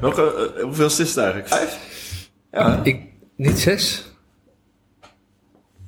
[0.00, 1.48] Welke, uh, hoeveel is het eigenlijk?
[1.48, 1.78] Vijf?
[2.52, 2.80] Ja.
[2.82, 3.00] Ik,
[3.36, 4.04] niet zes?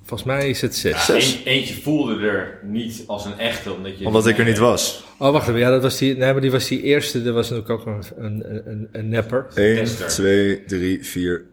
[0.05, 1.07] Volgens mij is het zes.
[1.07, 4.07] Ja, een, eentje voelde er niet als een echte, omdat je...
[4.07, 5.05] Omdat ik er niet was.
[5.19, 5.61] Oh, wacht even.
[5.61, 6.17] Ja, dat was die...
[6.17, 7.23] Nee, maar die was die eerste.
[7.23, 9.47] Dat was natuurlijk ook een, een, een, een nepper.
[9.55, 11.45] 1, 2, 3, 4...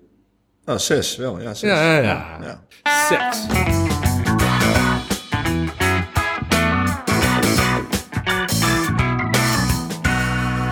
[0.66, 1.42] Ah, zes wel.
[1.42, 1.70] Ja, zes.
[1.70, 2.40] Ja, ja, ja.
[2.42, 2.64] ja.
[3.10, 3.46] Zes.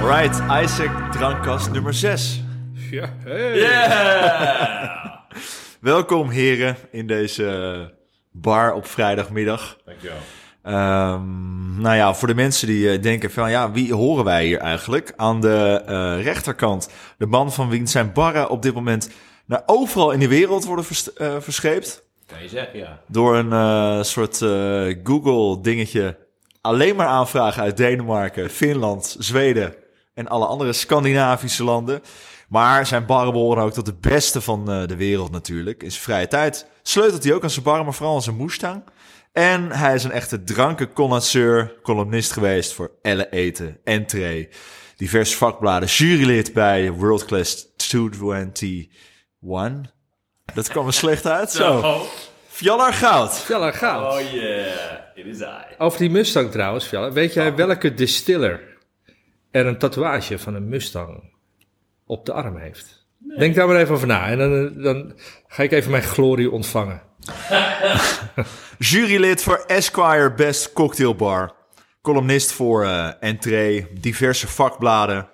[0.03, 2.41] Alright, Isaac, drankkast nummer 6.
[2.91, 3.57] Ja, hey.
[3.57, 5.13] Yeah!
[5.79, 7.93] Welkom heren in deze
[8.31, 9.77] bar op vrijdagmiddag.
[9.85, 10.17] Dankjewel.
[11.13, 14.57] Um, nou ja, voor de mensen die uh, denken van ja, wie horen wij hier
[14.57, 15.13] eigenlijk?
[15.15, 19.09] Aan de uh, rechterkant de man van wie zijn barren op dit moment
[19.45, 22.03] naar overal in de wereld worden vers uh, verscheept.
[22.25, 22.99] Kan je zeggen, ja.
[23.07, 24.37] Door een soort
[25.03, 26.17] Google dingetje
[26.61, 29.81] alleen maar aanvragen uit Denemarken, Finland, Zweden
[30.13, 32.01] en alle andere Scandinavische landen.
[32.47, 35.83] Maar zijn barren behoren ook tot de beste van uh, de wereld natuurlijk.
[35.83, 38.83] In zijn vrije tijd sleutelt hij ook aan zijn barren, maar vooral aan zijn Mustang.
[39.31, 44.49] En hij is een echte drankenconnoisseur, columnist geweest voor Elle Eten, Entree,
[44.95, 49.91] diverse vakbladen, jurylid bij World Class 221.
[50.53, 52.01] Dat kwam er slecht uit, zo.
[52.47, 53.39] Fjallar Goud.
[53.39, 54.13] Fjallar Goud.
[54.13, 55.75] Oh yeah, it is I.
[55.77, 57.13] Over die Mustang trouwens, Fjallar.
[57.13, 58.72] Weet jij welke distiller
[59.53, 61.23] er een tatoeage van een Mustang
[62.05, 63.05] op de arm heeft.
[63.37, 65.13] Denk daar maar even over na en dan, dan
[65.47, 67.01] ga ik even mijn glorie ontvangen.
[68.89, 71.55] Jurylid voor Esquire Best Cocktail Bar.
[72.01, 75.27] Columnist voor uh, Entree, diverse vakbladen.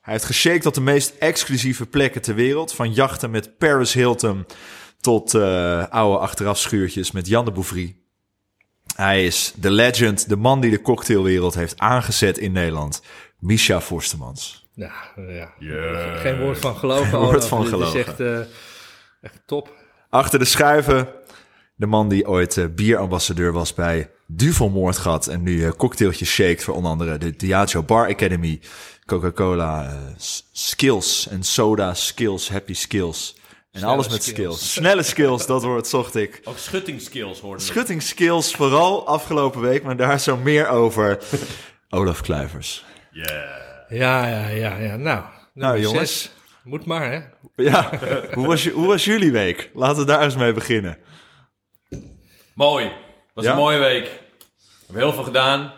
[0.00, 2.74] Hij heeft geshaked op de meest exclusieve plekken ter wereld.
[2.74, 4.46] Van jachten met Paris Hilton
[5.00, 7.96] tot uh, oude achterafschuurtjes met Jan de Bouvry.
[8.96, 13.02] Hij is de legend, de man die de cocktailwereld heeft aangezet in Nederland.
[13.42, 14.66] Misha Forstemans.
[14.74, 15.52] Ja, ja.
[15.58, 16.20] Yeah.
[16.20, 17.06] geen woord van geloven.
[17.06, 18.00] Geen woord van geloven.
[18.00, 18.38] is echt, uh,
[19.20, 19.74] echt top.
[20.10, 21.08] Achter de schuiven,
[21.74, 26.64] de man die ooit uh, bierambassadeur was bij Duvel Moordgat en nu uh, cocktailtjes shaked
[26.64, 28.60] voor onder andere de Diageo Bar Academy,
[29.06, 29.98] Coca-Cola
[30.52, 33.36] Skills en Soda Skills, Happy Skills.
[33.70, 34.56] En Snelle alles met skills.
[34.56, 34.72] skills.
[34.72, 36.40] Snelle skills, dat woord zocht ik.
[36.44, 41.18] Ook schutting skills hoorde Schutting skills, vooral afgelopen week, maar daar zo meer over.
[41.90, 42.84] Olaf Kluivers.
[43.12, 43.60] Yeah.
[43.88, 44.96] Ja, ja, ja, ja.
[44.96, 45.24] Nou,
[45.54, 46.22] nou jongens.
[46.22, 46.30] Zes.
[46.64, 47.20] Moet maar, hè?
[47.70, 47.90] Ja,
[48.34, 49.70] hoe, was je, hoe was jullie week?
[49.74, 50.98] Laten we daar eens mee beginnen.
[52.54, 52.92] Mooi.
[53.34, 53.50] was ja?
[53.50, 54.04] een mooie week.
[54.04, 55.72] We hebben heel veel gedaan.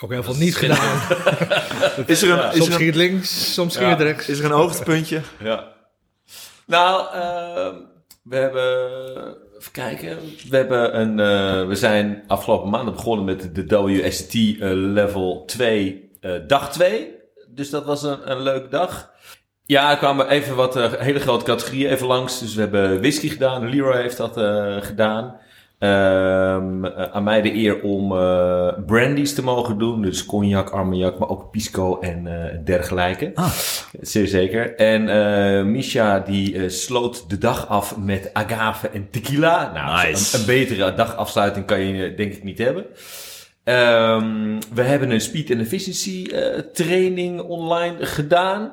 [0.00, 1.00] Ook heel veel niet gedaan.
[2.06, 4.28] is er een, is soms er een, ging het links, soms ging het rechts.
[4.28, 5.20] Is er een hoogtepuntje?
[5.38, 5.72] Ja.
[6.66, 7.80] Nou, uh,
[8.22, 9.43] we hebben...
[9.64, 10.18] Even kijken.
[10.48, 16.10] We, hebben een, uh, we zijn afgelopen maanden begonnen met de WST uh, level 2
[16.20, 17.14] uh, dag 2.
[17.48, 19.12] Dus dat was een, een leuke dag.
[19.64, 22.38] Ja, er kwamen even wat hele grote categorieën even langs.
[22.38, 23.68] Dus we hebben whisky gedaan.
[23.68, 24.32] Leroy heeft dat
[24.84, 25.36] gedaan.
[25.84, 28.08] Um, uh, aan mij de eer om
[28.86, 30.02] brandies te mogen doen.
[30.02, 32.28] Dus cognac, armagnac, maar ook pisco en
[32.64, 33.30] dergelijke.
[33.34, 33.50] Ah.
[34.00, 34.74] Zeer zeker.
[34.74, 39.72] En Misha die sloot de dag af met agave en tequila.
[39.74, 40.34] Nou, nice.
[40.34, 42.84] een, een betere dagafsluiting kan je denk ik niet hebben.
[43.64, 48.72] Um, we hebben een speed and efficiency uh, training online gedaan.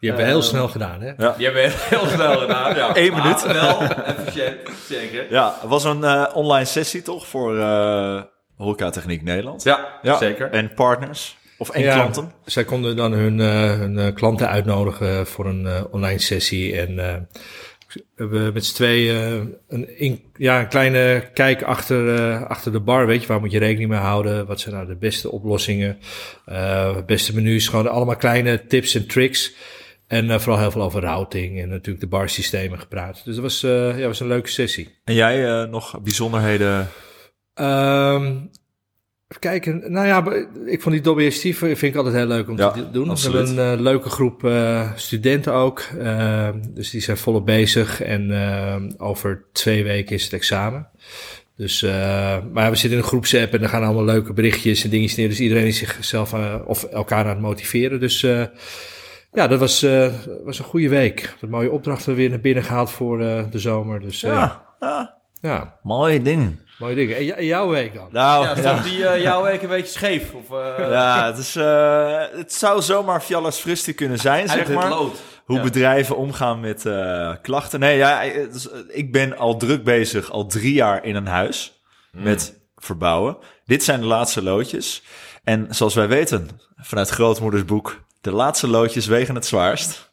[0.00, 1.12] Die hebben we heel snel gedaan, hè?
[1.16, 1.34] Ja.
[1.36, 2.96] Die hebben we heel snel gedaan, ja.
[2.96, 3.44] Eén minuut.
[3.46, 5.26] Ah, wel, efficiënt, zeker.
[5.30, 8.22] Ja, het was een uh, online sessie toch voor uh,
[8.56, 9.62] Horeca Techniek Nederland?
[9.62, 10.50] Ja, ja, zeker.
[10.50, 11.36] En partners?
[11.58, 12.32] Of één ja, klanten?
[12.44, 17.28] Zij konden dan hun, uh, hun klanten uitnodigen voor een online sessie en...
[17.96, 22.80] We hebben met z'n tweeën een, in, ja, een kleine kijk achter, uh, achter de
[22.80, 23.06] bar.
[23.06, 24.46] Weet je, waar moet je rekening mee houden?
[24.46, 25.98] Wat zijn nou de beste oplossingen?
[26.48, 27.68] Uh, beste menus.
[27.68, 29.54] Gewoon allemaal kleine tips en tricks.
[30.06, 33.22] En uh, vooral heel veel over routing en natuurlijk de barsystemen gepraat.
[33.24, 34.94] Dus dat was, ja, was een leuke sessie.
[35.04, 36.88] En jij nog bijzonderheden?
[37.54, 38.50] Um,
[39.28, 39.92] Even kijken.
[39.92, 40.24] Nou ja,
[40.66, 43.10] ik vond die WST vind ik altijd heel leuk om ja, te doen.
[43.10, 43.48] Absoluut.
[43.48, 45.82] We hebben een uh, leuke groep uh, studenten ook.
[45.98, 48.02] Uh, dus die zijn volop bezig.
[48.02, 50.88] En over twee weken is het examen.
[51.56, 51.82] Dus,
[52.52, 55.28] maar we zitten in een groepsapp en er gaan allemaal leuke berichtjes en dingetjes neer.
[55.28, 56.34] Dus iedereen is zichzelf
[56.66, 58.00] of elkaar aan het motiveren.
[58.00, 58.26] Dus
[59.36, 59.86] ja, dat was,
[60.44, 61.36] was een goede week.
[61.40, 64.00] Wat mooie opdrachten weer naar binnen gehaald voor de zomer.
[64.00, 65.16] Dus ja, ja.
[65.40, 65.78] ja.
[65.82, 66.58] mooie ding.
[66.78, 67.36] Mooie dingen.
[67.36, 68.08] En jouw week dan?
[68.10, 70.34] Nou, ja, stond die uh, jouw week een beetje scheef?
[70.34, 70.74] Of, uh...
[70.78, 74.88] Ja, het, is, uh, het zou zomaar Fiallas Fristi kunnen zijn, zeg maar.
[74.88, 75.22] Lood.
[75.44, 75.62] Hoe ja.
[75.62, 76.88] bedrijven omgaan met
[77.42, 77.80] klachten.
[77.80, 78.22] Nee, ja,
[78.52, 82.22] dus, ik ben al druk bezig, al drie jaar in een huis mm.
[82.22, 83.36] met verbouwen.
[83.64, 85.02] Dit zijn de laatste loodjes.
[85.44, 90.12] En zoals wij weten, vanuit grootmoeders boek, De laatste loodjes wegen het zwaarst.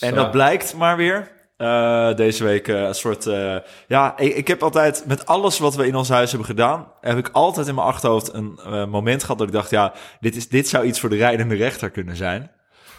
[0.00, 1.30] En dat blijkt maar weer.
[1.56, 3.26] eh, deze week eh, een soort...
[3.26, 3.56] eh,
[3.88, 5.04] ja, ik, ik heb altijd...
[5.06, 6.92] Met alles wat we in ons huis hebben gedaan...
[7.00, 8.58] heb ik altijd in mijn achterhoofd een
[8.90, 9.38] moment gehad...
[9.38, 12.50] dat ik dacht, ja, dit, is, dit zou iets voor de rijdende rechter kunnen zijn.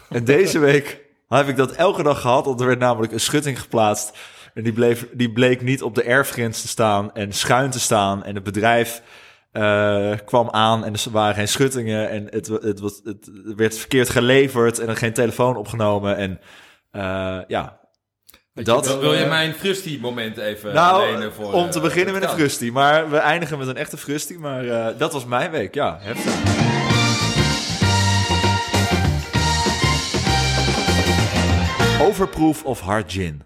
[0.08, 2.44] En deze week heb ik dat elke dag gehad...
[2.44, 4.18] want er werd namelijk een schutting geplaatst...
[4.54, 7.14] en die, bleef, die bleek niet op de erfgrens te staan...
[7.14, 8.24] en schuin te staan...
[8.24, 9.02] en het bedrijf
[9.52, 14.08] eh, kwam aan en er waren geen schuttingen en het, het, was, het werd verkeerd
[14.08, 16.40] geleverd en er geen telefoon opgenomen en
[16.90, 17.78] eh, ja.
[18.52, 21.52] Dat, Wil, wil je mijn frustie moment even nou, lenen voor...
[21.52, 24.68] om te eh, beginnen met een frustie, maar we eindigen met een echte frustie, maar
[24.68, 26.34] eh, dat was mijn week, ja, heftig.
[32.00, 33.42] Overproof of hard gin?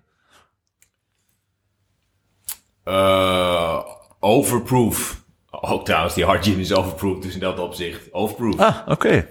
[2.85, 3.85] Eh,
[4.21, 5.24] overproof.
[5.71, 8.59] Ook trouwens, die hard gin is overproof, dus in dat opzicht overproof.
[8.59, 9.29] Ah, oké.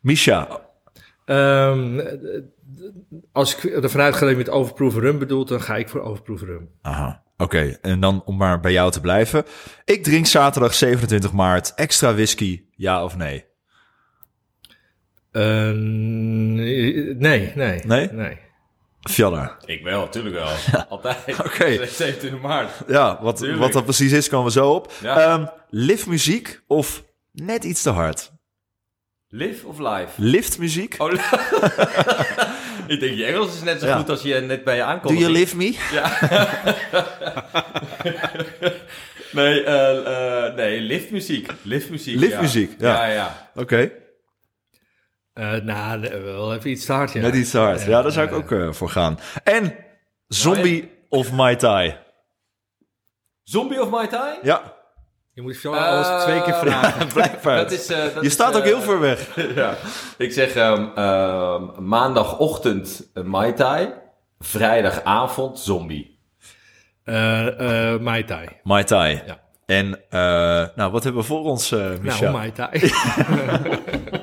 [0.00, 0.68] Misha,
[1.24, 2.18] Ehm, eh,
[3.32, 6.40] als ik ervan uitga dat je met overproof rum bedoelt, dan ga ik voor overproof
[6.40, 6.68] rum.
[6.82, 7.78] Aha, oké.
[7.82, 9.44] En dan om maar bij jou te blijven.
[9.84, 13.44] Ik drink zaterdag 27 maart extra whisky, ja of nee?
[15.30, 18.08] Eh, nee, nee, Nee?
[18.12, 18.38] nee.
[19.00, 19.56] Fjalla.
[19.64, 20.48] Ik wel, natuurlijk wel.
[20.88, 21.38] Altijd.
[21.38, 21.64] Oké.
[21.86, 22.70] 27 maart.
[22.88, 23.58] Ja, wat, Tuurlijk.
[23.60, 24.92] wat dat precies is, komen we zo op.
[25.02, 25.18] Ja.
[25.20, 27.02] Ehm, liftmuziek of
[27.32, 28.30] net iets te hard?
[29.28, 30.08] Live of live?
[30.16, 30.94] Liftmuziek?
[30.98, 31.12] Oh,
[32.86, 33.96] ik denk, je Engels is net zo Ja.
[33.96, 35.18] goed als je net bij je Do aankomt.
[35.18, 35.76] you lift me?
[39.32, 41.50] Nee, eh eh nee, liftmuziek.
[41.62, 43.06] Liftmuziek, Liftmuziek, ja.
[43.06, 43.50] Ja, ja.
[43.54, 43.90] Oké,
[45.32, 47.20] Eh, nou, nee, wel even iets te hard, ja.
[47.20, 47.82] net iets te hard.
[47.84, 49.18] Ja, daar zou ik ook eh, voor gaan.
[49.44, 49.74] En
[50.28, 51.96] zombie of Mai Tai?
[53.42, 54.38] Zombie of Mai Tai?
[54.42, 54.62] Ja,
[55.32, 57.08] Je moet veel alles twee keer Eh, vragen.
[57.14, 57.56] blijkbaar.
[57.56, 59.36] Dat is, eh, dat Je is, staat ook eh, heel ver weg.
[59.54, 59.74] ja.
[60.18, 63.88] Ik zeg ehm, ehm, maandagochtend Mai Tai,
[64.38, 66.18] vrijdagavond zombie.
[67.04, 68.48] Eh eh Mai Tai.
[68.62, 69.22] Mai Tai.
[69.26, 69.40] Ja.
[69.66, 70.20] En, eh,
[70.74, 72.20] nou, wat hebben we voor ons, eh Micha?
[72.20, 72.70] Nou, Mai Tai.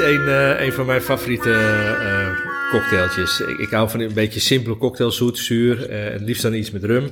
[0.00, 3.40] eh, een van mijn favoriete eh, cocktailtjes.
[3.40, 5.88] Ik, hou van een beetje simpele cocktail, zoet, zuur.
[5.88, 7.10] eh, en liefst dan iets met rum.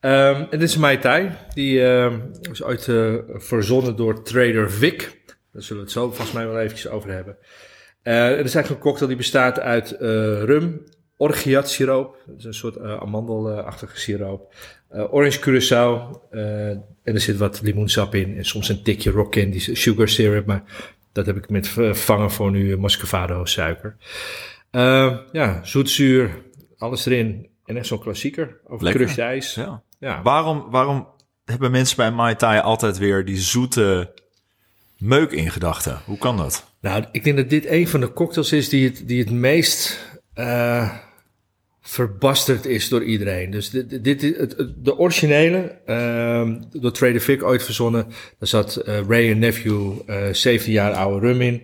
[0.00, 1.30] Ehm, en dit is Mai Tai.
[1.54, 2.18] Die ehm,
[2.52, 2.88] is ooit
[3.34, 5.20] verzonnen door Trader Vic.
[5.52, 7.36] Daar zullen we het zo volgens mij wel eventjes over hebben.
[8.02, 9.96] Het is eigenlijk een cocktail die bestaat uit
[10.44, 10.84] rum,
[11.16, 12.16] orgeat-siroop.
[12.26, 14.54] Dat is een soort amandelachtige siroop.
[15.10, 16.28] Orange curaçao.
[16.30, 18.36] en er zit wat limoensap in.
[18.36, 20.46] En soms een tikje rock candy, sugar syrup.
[20.46, 20.62] Maar
[21.12, 23.96] dat heb ik met vervangen voor nu Moscovado suiker.
[24.70, 26.42] Eh, ja, zoetzuur,
[26.78, 27.48] alles erin.
[27.64, 28.60] En echt zo'n klassieker.
[28.66, 29.54] Over crushed ijs.
[29.54, 29.82] Ja.
[29.98, 30.22] Ja.
[30.22, 31.08] Waarom, waarom
[31.44, 34.12] hebben mensen bij Mai Tai altijd weer die zoete
[34.98, 36.00] meuk in gedachten?
[36.04, 36.66] Hoe kan dat?
[36.80, 40.06] Nou, ik denk dat dit een van de cocktails is die het, die het meest
[40.34, 40.96] eh
[41.80, 43.50] verbasterd is door iedereen.
[43.50, 48.06] Dus dit, dit, het, de originele, ehm, door Trader Vic ooit verzonnen,
[48.38, 51.62] daar zat eh, Ray en Nephew eh 17 jaar oude rum in.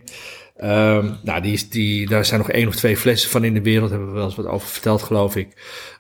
[0.56, 3.90] Ehm, nou, die die, daar zijn nog één of twee flessen van in de wereld,
[3.90, 5.48] hebben we wel eens wat over verteld, geloof ik.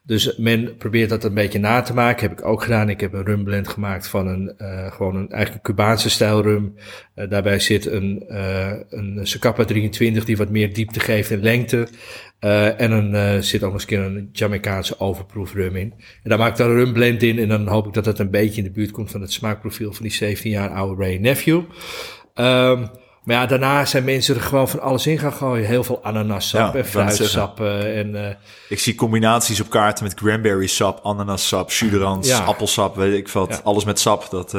[0.02, 2.28] Dus men probeert dat een beetje na te maken.
[2.28, 2.88] Heb ik ook gedaan.
[2.88, 6.74] Ik heb een rumblend gemaakt van een, eh, gewoon een een Cubaanse stijl rum.
[7.14, 11.88] Eh, daarbij zit een, eh een Zacapa 23 die wat meer diepte geeft en lengte.
[12.76, 15.92] En een, zit ook eens een keer een Jamaicaanse overproof rum in.
[16.22, 17.38] En daar maak ik dan een rumblend in.
[17.38, 19.92] En dan hoop ik dat het een beetje in de buurt komt van het smaakprofiel
[19.92, 21.62] van die 17 jaar oude Ray Nephew.
[22.34, 22.86] Ehm,
[23.26, 25.66] maar ja, daarna zijn mensen er gewoon van alles in gaan gooien.
[25.66, 27.60] Heel veel ananassap Ja, en ik wou net fruitsap.
[27.60, 28.34] eh, en, eh,
[28.68, 32.38] Ik zie combinaties op kaarten met cranberry sap, ananassap, chuderans, Ja.
[32.44, 33.48] appelsap, weet ik veel.
[33.48, 33.60] Ja.
[33.64, 34.30] Alles met sap.
[34.30, 34.50] Dat,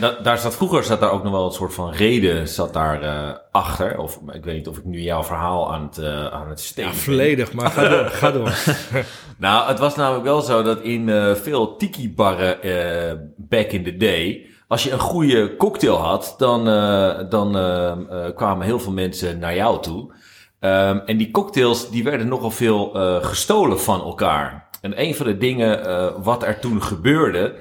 [0.00, 3.02] da- daar zat vroeger zat daar ook nog wel een soort van reden zat daar
[3.02, 3.98] eh, achter.
[3.98, 6.96] Of ik weet niet of ik nu jouw verhaal aan het, aan het steken ja,
[6.96, 8.52] volledig, maar ga door, ga door.
[9.38, 13.96] Nou, het was namelijk wel zo dat in eh, veel tiki-barren eh, back in the
[13.96, 14.46] day...
[14.68, 19.38] als je een goede cocktail had, dan, eh, dan eh, eh, kwamen heel veel mensen
[19.38, 20.12] naar jou toe.
[20.60, 22.90] Ehm, en die cocktails die werden nogal veel
[23.22, 24.68] gestolen van elkaar.
[24.80, 25.82] En een van de dingen
[26.22, 27.54] wat er toen gebeurde...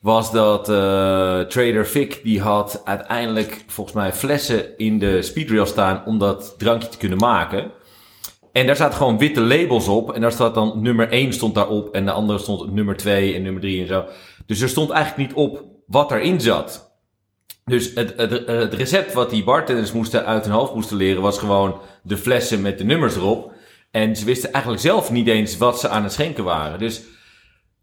[0.00, 0.64] was dat
[1.50, 6.02] Trader Vic die had uiteindelijk volgens mij flessen in de speedrail staan...
[6.06, 7.70] om dat drankje te kunnen maken...
[8.52, 10.12] En daar zaten gewoon witte labels op.
[10.12, 11.94] En daar staat dan nummer 1 stond daarop.
[11.94, 14.04] En de andere stond nummer 2 en nummer 3 en zo.
[14.46, 16.90] Dus er stond eigenlijk niet op wat erin zat.
[17.64, 21.22] Dus het, het, het recept wat die bartenders moesten uit hun hoofd moesten leren...
[21.22, 23.52] was gewoon de flessen met de nummers erop.
[23.90, 26.78] En ze wisten eigenlijk zelf niet eens wat ze aan het schenken waren.
[26.78, 27.02] Dus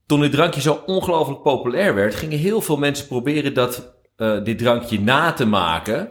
[0.06, 2.16] toen dit drankje zo ongelooflijk populair werd...
[2.16, 6.10] gingen heel veel mensen proberen dat eh, dit drankje na te maken.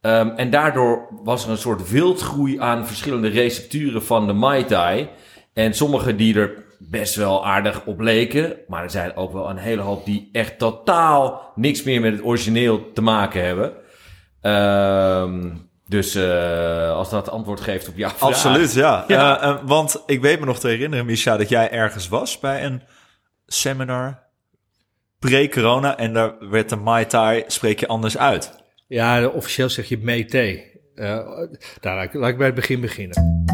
[0.00, 5.08] Ehm, en daardoor was er een soort wildgroei aan verschillende recepturen van de Mai Tai.
[5.52, 8.56] En sommige die er best wel aardig op leken.
[8.66, 12.24] Maar er zijn ook wel een hele hoop die echt totaal niks meer met het
[12.24, 13.72] origineel te maken hebben.
[14.40, 15.50] Ehm,
[15.86, 18.28] dus eh, als dat antwoord geeft op jouw vraag.
[18.28, 19.04] Absoluut, ja.
[19.08, 19.40] Ja.
[19.40, 22.64] Eh, eh, want ik weet me nog te herinneren, Misha, dat jij ergens was bij
[22.64, 22.82] een
[23.46, 24.22] seminar
[25.18, 25.96] pre-corona.
[25.96, 28.56] En daar werd de Mai Tai, spreek je anders uit.
[28.86, 30.76] Ja, officieel zeg je mete.
[30.94, 31.04] Uh,
[31.80, 33.44] daar laat ik bij het begin beginnen.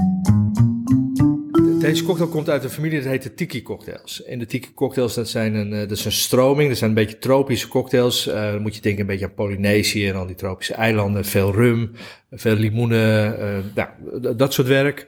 [1.84, 4.22] Deze cocktail komt uit een familie dat heet de Tiki cocktails.
[4.22, 6.68] En de Tiki cocktails, dat zijn een, eh, dat is een stroming.
[6.68, 8.28] Dat zijn een beetje tropische cocktails.
[8.28, 11.24] Uh, dan moet je denken een beetje aan Polynesië en al die tropische eilanden.
[11.24, 11.92] Veel rum,
[12.30, 13.88] veel limoenen, nou,
[14.36, 15.06] dat soort werk.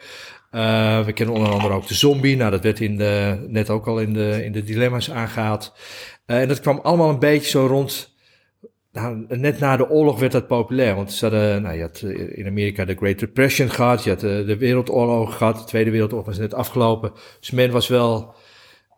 [1.06, 2.36] We kennen onder andere ook de zombie.
[2.36, 5.72] Nou, dat werd in de, net ook al in de, in de dilemma's aangehaald.
[6.26, 8.15] En dat kwam allemaal een beetje zo rond
[8.96, 10.94] nou, net na de oorlog werd dat populair.
[10.94, 12.00] Want ze hadden, nou, je had
[12.34, 14.04] in Amerika de Great Depression gehad.
[14.04, 15.58] Je had de, de Wereldoorlog gehad.
[15.58, 17.12] De Tweede Wereldoorlog was net afgelopen.
[17.40, 18.34] Dus men was wel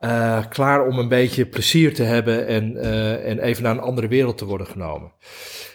[0.01, 2.47] uh, klaar om een beetje plezier te hebben.
[2.47, 5.13] En, uh, en even naar een andere wereld te worden genomen.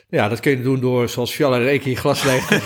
[0.09, 2.55] Ja, dat kun je doen door, zoals Fjalla, in keer je glas leeg te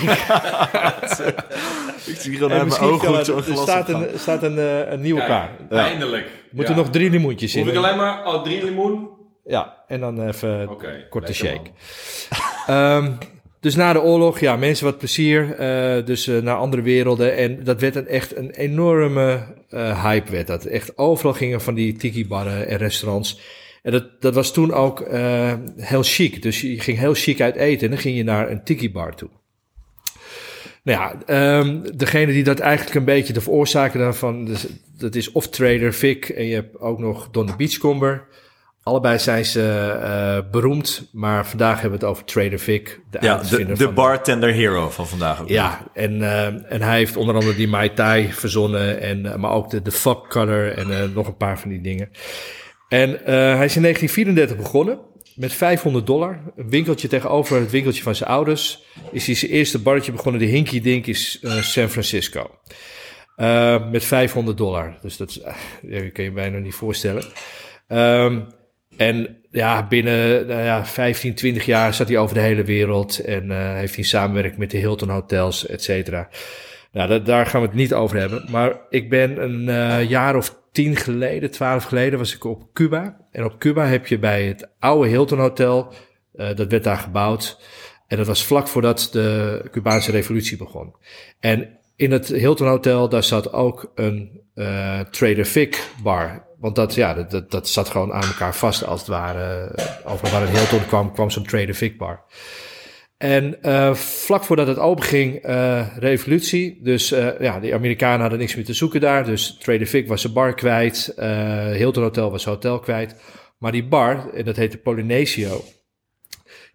[2.11, 4.01] Ik zie gewoon uit mijn ogen hoe zo'n Er glas staat opgaat.
[4.01, 5.49] een, er staat een, uh, een nieuwe kaart.
[5.69, 6.27] Eindelijk.
[6.51, 6.79] Moeten Ja.
[6.79, 7.61] nog drie limoentjes in.
[7.61, 9.09] Hoef ik alleen maar oh, drie limoen?
[9.47, 10.69] Ja, en dan even
[11.09, 11.69] korte shake.
[12.67, 13.11] Ehm,
[13.59, 15.55] dus na de oorlog, ja, mensen wat plezier.
[15.55, 17.35] eh, dus eh, naar andere werelden.
[17.35, 20.31] En dat werd een, echt een enorme eh, hype.
[20.31, 20.65] Werd dat.
[20.65, 23.39] Echt overal gingen van die tiki-barren en restaurants.
[23.83, 25.07] En dat, dat was toen ook
[25.77, 26.41] heel chic.
[26.41, 27.83] Dus je ging heel chic uit eten.
[27.83, 29.29] En dan ging je naar een tiki-bar toe.
[30.83, 35.31] Nou ja, ehm, degene die dat eigenlijk een beetje de veroorzaker daarvan, dus, dat is
[35.31, 38.27] of Trader Vic en je hebt ook nog Don de Beachcomber.
[38.87, 39.61] Allebei zijn ze
[40.01, 44.51] eh, beroemd, maar vandaag hebben we het over Trader Vic, de Ja, de, de bartender
[44.51, 45.49] hero van vandaag ook.
[45.49, 49.51] Ja, en, eh, en hij heeft onder andere die Mai Tai verzonnen, en, eh, maar
[49.51, 52.09] ook de, de Fuck Cutter en nog een paar van die dingen.
[52.89, 54.99] En hij is in 1934 begonnen
[55.35, 56.39] met 500 dollar.
[56.55, 58.83] Een winkeltje tegenover het winkeltje van zijn ouders.
[59.11, 62.49] Is hij zijn eerste barretje begonnen, de Hinky Dink is San Francisco.
[63.91, 64.97] Met 500 dollar.
[65.01, 65.41] Dus dat
[66.13, 67.23] kun je bijna niet voorstellen.
[67.87, 68.39] Ehm,
[68.97, 73.19] en ja, binnen nou ja, 15, 20 jaar zat hij over de hele wereld.
[73.19, 76.29] En eh, heeft hij samenwerkt met de Hilton Hotels, et cetera.
[76.91, 78.45] Nou, dat, daar gaan we het niet over hebben.
[78.49, 83.17] Maar ik ben een eh, jaar of tien geleden, twaalf geleden, was ik op Cuba.
[83.31, 85.93] En op Cuba heb je bij het oude Hilton Hotel,
[86.35, 87.59] eh, dat werd daar gebouwd.
[88.07, 90.95] En dat was vlak voordat de Cubaanse revolutie begon.
[91.39, 94.45] En in het Hilton Hotel, daar zat ook een
[95.11, 96.46] Trader Vic bar.
[96.59, 99.75] Want dat, ja, dat, dat, dat zat gewoon aan elkaar vast als het ware.
[100.05, 102.23] Over waar een Hilton kwam, kwam zo'n Trader Vic bar.
[103.17, 106.79] En uh, vlak voordat het open ging, uh, revolutie.
[106.81, 107.09] Dus
[107.39, 109.25] ja, de Amerikanen hadden niks meer te zoeken daar.
[109.25, 111.13] Dus Trader Vic was zijn bar kwijt.
[111.73, 113.15] Hilton Hotel was hotel kwijt.
[113.57, 115.63] Maar die bar, en dat heette Polynesio,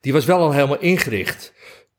[0.01, 1.53] die was wel al helemaal ingericht.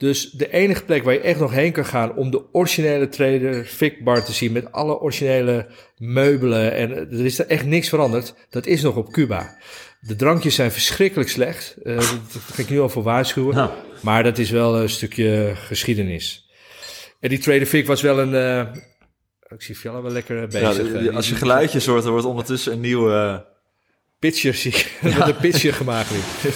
[0.04, 3.66] Dus de enige plek waar je echt nog heen kan gaan om de originele Trader
[3.66, 5.68] Vic bar te zien met alle originele
[5.98, 9.58] meubelen en er is er echt niks veranderd, dat is nog op Cuba.
[10.00, 11.76] De drankjes zijn verschrikkelijk slecht.
[11.84, 13.56] Uh, dat ga ik nu al voor waarschuwen.
[13.56, 13.70] Nou.
[14.02, 16.50] Maar dat is wel een stukje geschiedenis.
[17.20, 18.34] En die Trader Vic was wel een...
[18.34, 18.76] Uh,
[19.48, 21.04] ik zie Fjalla wel lekker bezig.
[21.04, 23.12] Ja, als je geluidjes hoort, er wordt ondertussen een nieuwe...
[23.12, 23.38] Uh...
[24.20, 24.98] Pitcher zie ik.
[25.02, 26.50] Wordt een pitcher gemaakt nu.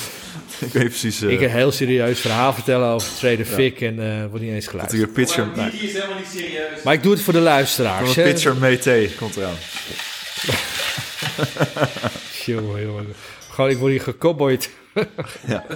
[0.59, 1.21] Ik weet precies...
[1.21, 1.31] Uh...
[1.31, 3.45] Ik een heel serieus verhaal vertellen over Trader ja.
[3.45, 5.01] Vic en uh, wordt niet eens geluisterd.
[5.01, 5.47] Dat pitcher...
[5.55, 6.83] Maar die is helemaal niet serieus.
[6.83, 8.15] Maar ik doe het voor de luisteraars.
[8.15, 8.79] Een pitcher mee
[9.17, 9.55] komt eraan.
[12.45, 13.05] jongen, jongen.
[13.49, 14.69] Gewoon, ik word hier gecowboyd.
[15.47, 15.65] ja.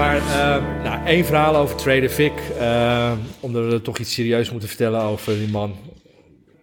[0.00, 2.32] Maar uh, nou, één verhaal over Trader Vic.
[2.58, 5.76] Uh, omdat we toch iets serieus moeten vertellen over die man.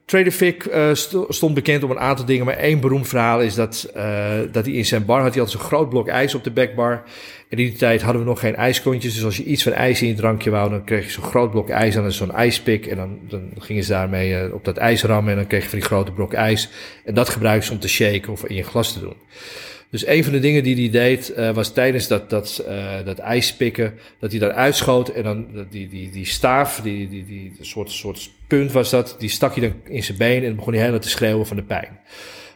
[0.07, 2.45] Trader Vic uh, st stond bekend om een aantal dingen.
[2.45, 5.33] Maar één beroemd verhaal is dat, uh, dat hij in zijn bar had.
[5.33, 6.91] Hij had zo'n groot blok ijs op de backbar.
[7.49, 9.13] En in die tijd hadden we nog geen ijsklontjes.
[9.13, 11.51] Dus als je iets van ijs in je drankje wou, dan kreeg je zo'n groot
[11.51, 11.95] blok ijs.
[11.95, 12.85] En zo'n ijspik.
[12.85, 15.31] En dan, dan gingen ze daarmee uh, op dat ijs rammen.
[15.31, 16.69] En dan kreeg je van die grote blok ijs.
[17.05, 19.15] En dat gebruikten ze om te shaken of in je glas te doen.
[19.89, 23.17] Dus een van de dingen die hij deed, uh, was tijdens dat, dat, uh, dat
[23.17, 27.91] ijspikken, dat hij daar uitschoot en dan die, die, die staaf, die, die, die soort,
[27.91, 30.81] soort punt was dat, die stak hij dan in zijn been en dan begon hij
[30.81, 31.99] helemaal te schreeuwen van de pijn.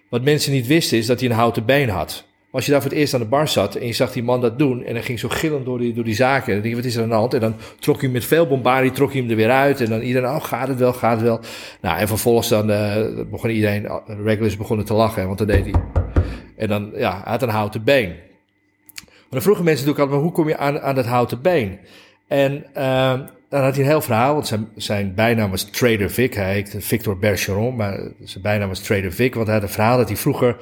[0.10, 2.30] Wat mensen niet wisten is dat hij een houten been had.
[2.52, 4.42] Als je daar voor het eerst aan de bar zat en je zag die man
[4.42, 6.48] dat doen en hij ging zo gillend door die, door die zaken.
[6.48, 7.34] En dan denk je, wat is er aan de hand?
[7.34, 9.82] En dan trok hij met veel bombardie, trok hij hem er weer uit.
[9.82, 11.40] En dan iedereen, oh gaat het wel, gaat het wel.
[11.82, 12.96] Nou, en vervolgens dan uh,
[13.32, 16.01] begon iedereen, de regulars begonnen te lachen, want dan deed hij.
[16.62, 18.10] En dan, ja, had een houten been.
[18.96, 21.80] Maar dan vroegen mensen natuurlijk altijd, hoe kom je aan, aan dat houten been?
[22.28, 26.34] En uh, dan had hij een heel verhaal, want zijn, zijn bijnaam was Trader Vic.
[26.34, 29.34] Hij heette Victor Bergeron, maar zijn bijnaam was Trader Vic.
[29.34, 30.58] Want hij had een verhaal dat hij vroeger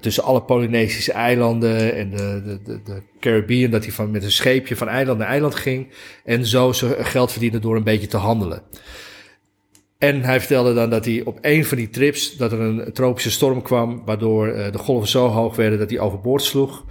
[0.00, 4.30] tussen alle Polynesische eilanden en de, de, de, de Caribbean, dat hij van, met een
[4.30, 5.88] scheepje van eiland naar eiland ging.
[6.24, 8.62] En zo zijn geld verdiende door een beetje te handelen.
[9.98, 13.30] En hij vertelde dan dat hij op een van die trips, dat er een tropische
[13.30, 16.84] storm kwam, waardoor uh, de golven zo hoog werden dat hij overboord sloeg.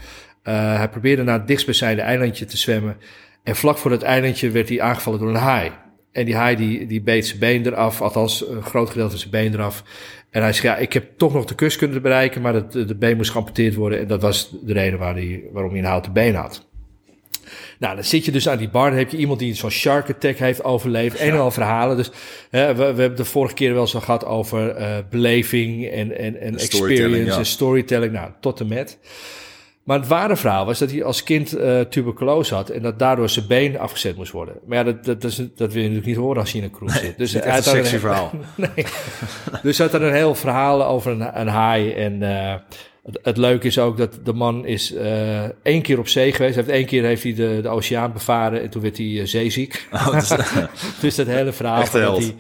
[0.44, 2.98] Uh, hij probeerde naar het dichtstbijzijnde eilandje te zwemmen.
[3.44, 5.72] En vlak voor het eilandje werd hij aangevallen door een haai.
[6.12, 9.32] En die haai die, die beet zijn been eraf, althans een groot gedeelte van zijn
[9.32, 9.84] been eraf.
[10.30, 12.96] En hij zei, ja, ik heb toch nog de kust kunnen bereiken, maar dat, de
[12.96, 14.00] been moest geamputeerd worden.
[14.00, 16.67] En dat was de reden waarom hij een houten been had.
[17.80, 18.90] Nou, dan zit je dus aan die bar.
[18.90, 21.16] Dan heb je iemand die zo'n shark attack heeft overleefd.
[21.16, 21.98] En al verhalen.
[21.98, 22.12] Dus
[22.50, 26.42] hè, we, we hebben de vorige keer wel zo gehad over uh, beleving en, en,
[26.42, 27.38] en experience ja.
[27.38, 28.14] en storytelling.
[28.14, 28.98] Nou, tot en met.
[29.88, 33.30] Maar het ware verhaal was dat hij als kind uh, tuberculose had en dat daardoor
[33.30, 34.56] zijn been afgezet moest worden.
[34.66, 36.64] Maar ja, dat, dat, dat, is, dat wil je natuurlijk niet horen als je in
[36.64, 37.18] een kroeg zit.
[37.18, 38.32] Dus hij had een sexy verhaal.
[38.56, 38.86] nee.
[39.64, 41.92] dus hij had er een heel verhaal over een, een haai.
[41.92, 42.54] En uh,
[42.97, 46.56] het, het, leuke is ook dat de man is uh, één keer op zee geweest.
[46.56, 49.88] Heeft één keer heeft hij de, de oceaan bevaren en toen werd hij zeeziek.
[49.92, 50.30] Oh, dus,
[51.02, 52.36] dus dat hele verhaal van dat hij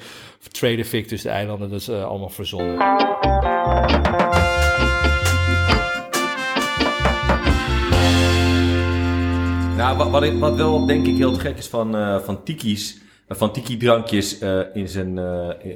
[0.51, 2.77] trader Vic tussen de eilanden, dat is allemaal verzonnen.
[9.77, 12.97] Nou, wat, wat, ik, wat wel denk ik heel gek is van, van tiki's,
[13.29, 15.17] van tiki-drankjes uh, in, zijn,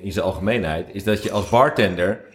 [0.01, 2.30] in zijn algemeenheid, is dat je als bartender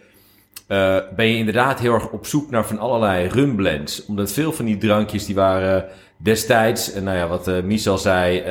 [1.15, 4.05] ben je inderdaad heel erg op zoek naar van allerlei rumblends.
[4.05, 5.85] Omdat veel van die drankjes die waren
[6.17, 8.43] destijds, en nou ja, wat uh, Michel zei,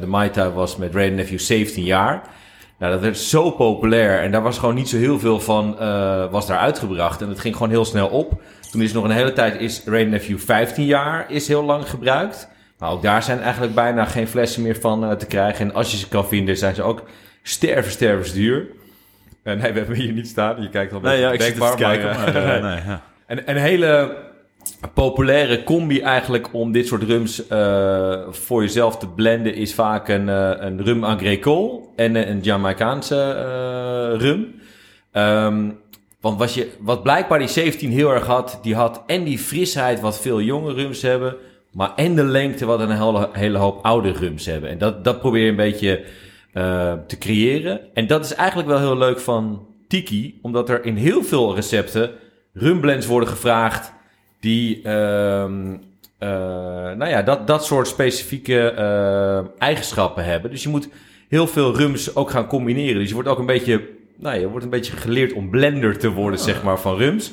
[0.00, 2.22] de Mai Tai was met Ray Nephew 17 jaar.
[2.78, 5.76] Nou, dat werd zo populair en daar was gewoon niet zo heel veel van
[6.30, 7.22] was daar uitgebracht.
[7.22, 8.40] En het ging gewoon heel snel op.
[8.70, 12.48] Toen is nog een hele tijd, is Nephew 15 jaar, is heel lang gebruikt.
[12.78, 15.68] Maar ook daar zijn eigenlijk bijna geen flessen meer van te krijgen.
[15.68, 17.02] En als je ze kan vinden, zijn ze ook
[17.42, 18.66] sterven, sterven duur.
[19.44, 20.62] Uh, nee, we hebben hier niet staan.
[20.62, 22.06] Je kijkt al nee, ja, ik te kijken.
[22.06, 23.02] Maar, maar, nee, ja.
[23.26, 24.16] En een hele
[24.94, 29.54] populaire combi eigenlijk om dit soort rums uh, voor jezelf te blenden...
[29.54, 30.28] is vaak een,
[30.66, 33.32] een rum agricole en een Jamaicaanse
[34.16, 34.54] rum.
[35.12, 35.82] Um,
[36.24, 40.00] want wat, je, wat blijkbaar die 17 heel erg had, die had en die frisheid
[40.00, 41.36] wat veel jonge rums hebben,
[41.72, 44.70] maar en de lengte wat een hele, hele hoop oude rums hebben.
[44.70, 46.04] En dat, dat probeer je een beetje
[46.54, 47.80] uh, te creëren.
[47.94, 52.10] En dat is eigenlijk wel heel leuk van Tiki, omdat er in heel veel recepten
[52.52, 53.92] rumblends worden gevraagd
[54.40, 55.46] die, uh, uh,
[56.92, 60.50] nou ja, dat, dat soort specifieke uh, eigenschappen hebben.
[60.50, 60.88] Dus je moet
[61.28, 62.98] heel veel rums ook gaan combineren.
[62.98, 63.82] Dus je wordt ook een beetje
[64.16, 67.32] nou, je wordt een beetje geleerd om blender te worden, zeg maar, van rums.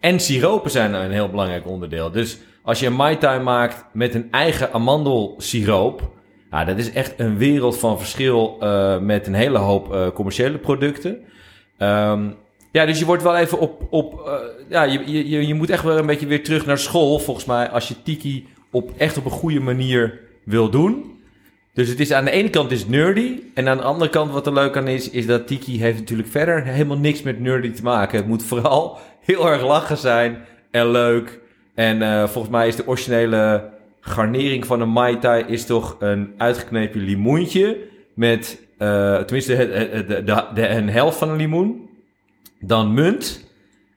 [0.00, 2.10] En siropen zijn een heel belangrijk onderdeel.
[2.10, 6.16] Dus als je een Mai Tai maakt met een eigen amandelsiroop...
[6.50, 10.58] Nou, dat is echt een wereld van verschil uh, met een hele hoop uh, commerciële
[10.58, 11.10] producten.
[11.78, 12.34] Um,
[12.72, 13.86] ja, dus je wordt wel even op...
[13.90, 14.32] op uh,
[14.68, 17.68] ja, je, je, je moet echt wel een beetje weer terug naar school, volgens mij...
[17.68, 21.16] als je tiki op, echt op een goede manier wil doen...
[21.72, 23.40] Dus het is aan de ene kant is nerdy.
[23.54, 26.28] En aan de andere kant wat er leuk aan is, is dat Tiki heeft natuurlijk
[26.28, 28.18] verder helemaal niks met nerdy te maken.
[28.18, 31.40] Het moet vooral heel erg lachen zijn en leuk.
[31.74, 33.70] En volgens mij is de originele
[34.08, 37.78] garnering van een Mai Tai is toch een uitgeknepen limoentje.
[38.14, 41.88] Met, uh, tenminste, de, de, de, een helft van een limoen.
[42.60, 43.46] Dan munt.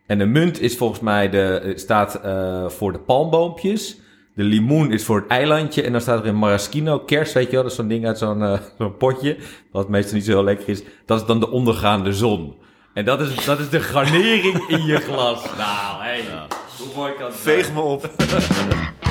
[0.07, 3.99] En de munt is volgens mij de, staat uh, voor de palmboompjes.
[4.35, 5.83] De limoen is voor het eilandje.
[5.83, 7.61] En dan staat er in maraschino kers, weet je wel.
[7.61, 8.41] Dat is zo'n ding uit zo'n
[8.79, 9.37] uh, potje.
[9.71, 10.83] Wat meestal niet zo heel lekker is.
[11.05, 12.55] Dat is dan de ondergaande zon.
[12.93, 15.43] En dat is, dat is de garnering in je glas.
[15.57, 16.09] Nou, hé.
[16.09, 16.47] Hey, ja.
[16.77, 18.09] Hoe mooi kan het Veeg me op.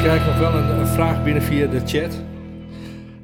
[0.00, 2.22] krijg nog wel een, een vraag binnen via de chat.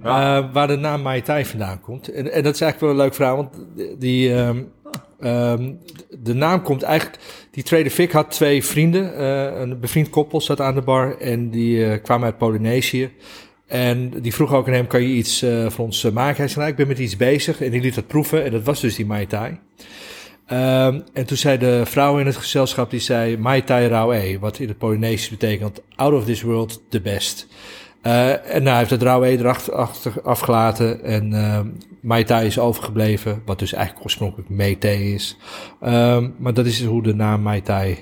[0.02, 0.38] Ja.
[0.38, 2.08] Uh, waar de naam Mai Tai vandaan komt.
[2.08, 3.50] En, en, dat is eigenlijk wel een leuk verhaal, want
[3.98, 4.72] die, um,
[5.20, 5.78] um,
[6.18, 7.18] de naam komt eigenlijk...
[7.50, 11.50] Die Trader Vic had twee vrienden, uh, een bevriend koppel zat aan de bar en
[11.50, 13.10] die uh, kwamen uit Polynesië.
[13.66, 16.36] En die vroeg ook aan hem, kan je iets voor ons maken?
[16.36, 18.62] Hij zei, nou, ik ben met iets bezig en die liet dat proeven en dat
[18.62, 19.58] was dus die Mai Tai.
[20.52, 24.58] Um, en toen zei de vrouw in het gezelschap, die zei Mai Tai Rauw wat
[24.58, 27.46] in het Polynesisch betekent out of this world, the best.
[28.06, 31.02] Eh, en nou, hij heeft het rauwe erachter achter, afgelaten.
[31.02, 31.60] En uh,
[32.00, 33.42] Mai Tai is overgebleven.
[33.46, 35.36] Wat dus eigenlijk oorspronkelijk Mei Thee is.
[35.84, 37.98] Um, maar dat is hoe de naam Mai Tai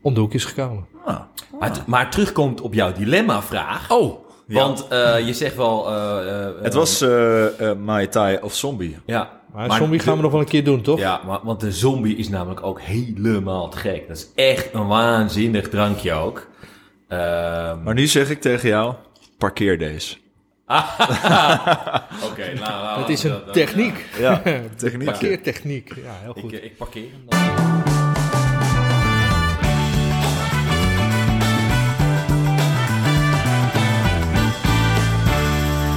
[0.00, 0.86] om de hoek is gekomen.
[1.04, 1.20] Ah.
[1.60, 3.90] Maar, maar terugkomt op jouw dilemma-vraag.
[3.90, 5.92] Oh, Want uh, je zegt wel...
[5.92, 7.46] Uh, het was uh,
[7.84, 8.96] Mai Tai of Zombie.
[9.06, 9.40] Ja.
[9.52, 10.98] Maar, maar zombie gaan we nog wel een keer doen, toch?
[10.98, 14.08] Ja, maar, want de zombie is namelijk ook helemaal te gek.
[14.08, 16.46] Dat is echt een waanzinnig drankje ook.
[17.08, 18.94] Ehm, maar nu zeg ik tegen jou,
[19.38, 20.16] parkeer deze.
[22.30, 24.06] Oké, nou, nou, Dat is een dat- dat- techniek.
[24.18, 24.42] Ja,
[24.76, 25.04] techniek.
[25.04, 25.88] Parkeertechniek.
[25.88, 26.52] Ja, heel Ik, goed.
[26.52, 27.91] eh, ik parkeer hem dan.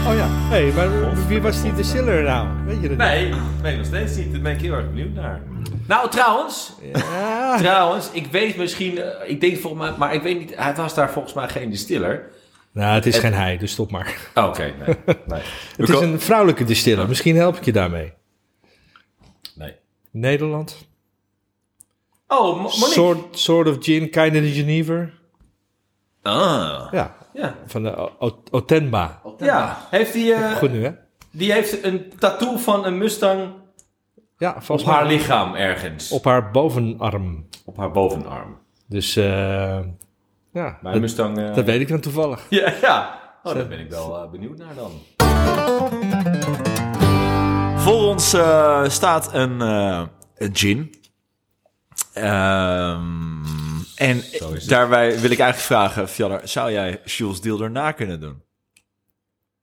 [0.08, 0.28] Oh ja.
[0.30, 2.48] Hé, hey, maar wie was die distiller nou?
[2.66, 2.98] Weet je dat?
[2.98, 4.32] Nee, nee, nog steeds niet.
[4.32, 5.42] Daar ben ik heel erg benieuwd naar.
[5.88, 7.58] Nou, trouwens, Ja.
[7.58, 10.94] trouwens, ik weet misschien, eh, ik denk volgens mij, maar ik weet niet, hij was
[10.94, 12.30] daar volgens mij geen distiller.
[12.72, 14.16] Nou, het is geen hij, dus stop maar.
[14.36, 14.96] Oh, Oké, nee,
[15.28, 15.42] nee,
[15.78, 17.08] Het is een vrouwelijke distiller.
[17.08, 18.14] Misschien help ik je daarmee.
[19.56, 19.74] nee.
[20.12, 20.88] Nederland.
[22.28, 22.76] Oh, Mo- Monique.
[22.92, 25.10] Sort, sort of gin, kind of Geneva.
[26.22, 27.56] Ah, Ja, ja.
[27.66, 28.12] van de
[28.52, 29.22] Otenba.
[29.38, 30.92] Ja, heeft hij, eh, Goed nu, hè?
[31.32, 33.54] die heeft een tattoo van een Mustang
[34.38, 36.12] Ja, op haar lichaam ergens.
[36.12, 37.48] op haar bovenarm.
[37.66, 38.58] Op haar bovenarm.
[38.88, 39.80] Dus, eh
[40.52, 41.38] ja, Mijn dat, Mustang...
[41.38, 42.46] eh, dat weet ik dan toevallig.
[42.50, 43.20] Ja, ja.
[43.44, 44.92] Oh, daar ben ik wel benieuwd naar dan.
[47.78, 48.30] Voor ons
[48.94, 50.02] staat een, eh,
[50.36, 50.94] een gin.
[52.14, 53.44] Ehm,
[53.96, 54.24] en
[54.68, 58.44] daarbij wil ik eigenlijk vragen, Fjaller, zou jij Jules Deelder na kunnen doen?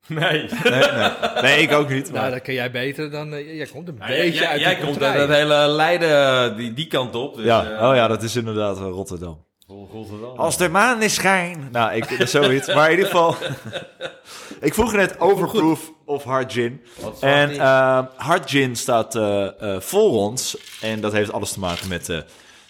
[0.07, 0.49] Nee.
[0.63, 1.09] Nee, nee.
[1.41, 2.03] nee ik ook niet.
[2.11, 2.31] Nou, Maar...
[2.31, 3.33] dat kan jij beter dan...
[3.33, 6.73] eh, jij komt een Ja, beetje jij, uit jij komt uit dat hele Leiden die,
[6.73, 7.35] die kant op.
[7.35, 9.45] Dus, ja, eh, oh ja, dat is inderdaad Rotterdam.
[9.67, 10.37] Rotterdam.
[10.37, 11.67] Als de maan is schijn.
[11.71, 12.73] Nou, ik, zoiets.
[12.73, 13.35] Maar in ieder geval.
[14.67, 16.81] ik vroeg net overproof of hard gin.
[17.19, 17.57] En die?
[17.59, 20.57] eh, hard gin staat eh, eh, voor ons.
[20.81, 22.17] En dat heeft alles te maken met eh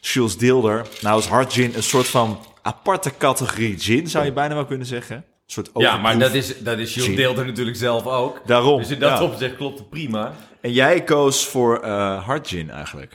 [0.05, 0.85] Jules Deelder.
[1.01, 4.87] Nou is hard gin een soort van aparte categorie gin, zou je bijna wel kunnen
[4.87, 5.15] zeggen.
[5.15, 7.15] Een soort ja, maar dat is, dat is Jules.
[7.15, 8.41] Deelder natuurlijk zelf ook.
[8.45, 8.77] Daarom.
[8.77, 9.23] Dus in dat ja.
[9.23, 10.33] opzicht klopt het prima.
[10.61, 13.13] En jij koos voor eh hard gin eigenlijk.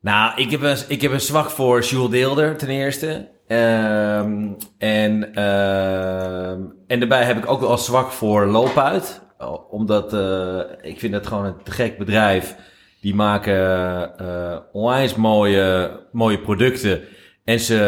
[0.00, 3.28] Nou, ik heb een, ik heb een zwak voor Jules Deelder ten eerste.
[3.46, 9.22] Ehm, en, ehm, en daarbij heb ik ook wel zwak voor Loopuit.
[9.70, 12.54] Omdat eh, ik vind het gewoon een te gek bedrijf.
[13.00, 17.00] Die maken eh onwijs mooie, mooie producten.
[17.44, 17.78] En ze,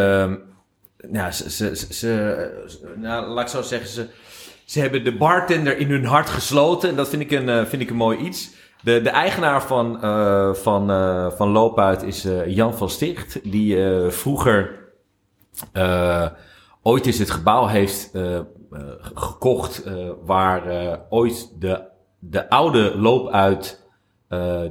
[1.08, 4.06] nou, ze, ze, ze, nou, laat ik zo zeggen, ze,
[4.64, 6.88] ze hebben de bartender in hun hart gesloten.
[6.88, 8.50] En dat vind ik een, eh, vind ik een mooi iets.
[8.82, 13.50] De, de eigenaar van, eh, van, eh, van Loopuit is eh, Jan van Sticht.
[13.50, 13.76] Die
[14.08, 14.80] vroeger
[16.82, 18.10] ooit is het gebouw heeft
[19.12, 19.84] gekocht.
[20.24, 21.82] waar ooit de,
[22.18, 23.81] de oude Loopuit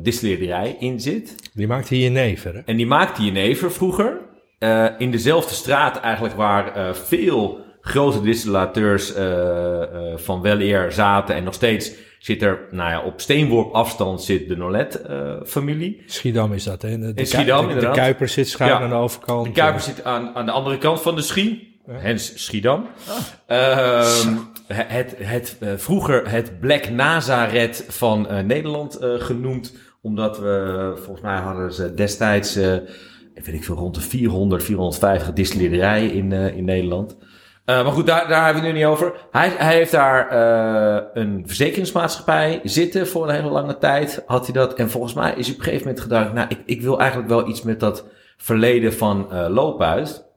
[0.02, 1.36] distillerij in zit.
[1.54, 2.62] Die maakt hier je neven, hè?
[2.66, 4.18] En die maakte Jenever vroeger.
[4.60, 9.14] eh, in dezelfde straat eigenlijk waar eh, veel grote distillateurs
[10.16, 11.36] van weleer zaten.
[11.36, 16.02] En nog steeds zit er, nou ja, op steenworp afstand zit de Nolet-familie.
[16.06, 17.00] Schiedam is dat, hè?
[17.00, 17.90] De, de, Schiedam, de-.
[17.92, 18.80] Kuiper zit schuin Ja.
[18.80, 19.46] aan de overkant.
[19.46, 21.71] de Kuiper zit aan, aan de andere kant van de Schie.
[21.88, 22.88] Hens Schiedam.
[23.46, 29.76] Ehm, het, het, eh, vroeger het Black Nazareth van eh, Nederland eh, genoemd.
[30.02, 32.72] Omdat we, volgens mij hadden ze destijds, eh,
[33.34, 37.18] weet ik veel, rond de 400, 450 distillerijen in, in Nederland.
[37.66, 39.14] Maar goed, daar, daar hebben we het nu niet over.
[39.32, 40.32] Hij, hij heeft daar
[41.14, 44.24] een verzekeringsmaatschappij zitten voor een hele lange tijd.
[44.26, 44.74] Had hij dat.
[44.74, 46.34] En volgens mij is hij op een gegeven moment gedacht...
[46.34, 48.06] nou, ik, ik wil eigenlijk wel iets met dat
[48.38, 50.31] verleden van Loopuit.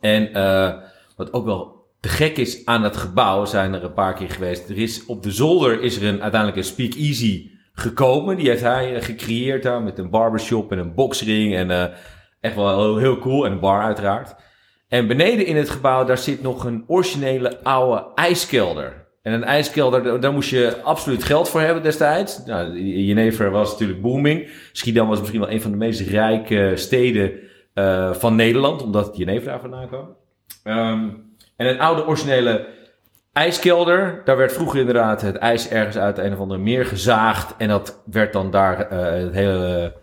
[0.00, 0.72] En eh,
[1.16, 4.68] wat ook wel te gek is aan het gebouw, zijn er een paar keer geweest.
[4.68, 8.36] Er is, op de zolder is er een, uiteindelijk een speakeasy gekomen.
[8.36, 11.54] Die heeft hij eh, gecreëerd daar met een barbershop en een boxring.
[11.54, 11.84] En eh,
[12.40, 13.46] echt wel heel, heel cool.
[13.46, 14.34] En een bar uiteraard.
[14.88, 19.06] En beneden in het gebouw, daar zit nog een originele oude ijskelder.
[19.22, 22.44] En een ijskelder, daar- daar moest je absoluut geld voor hebben destijds.
[22.46, 24.48] Nou, Jenever was natuurlijk booming.
[24.72, 27.32] Schiedam was misschien wel een van de meest rijke steden
[27.78, 30.16] eh, van Nederland, omdat Jenever daar vandaan kwam.
[30.62, 31.08] Ehm,
[31.56, 32.66] en een oude originele
[33.32, 37.54] ijskelder, daar werd vroeger inderdaad het ijs ergens uit een of andere meer gezaagd.
[37.58, 38.88] En dat werd dan daar eh
[39.22, 39.94] de hele,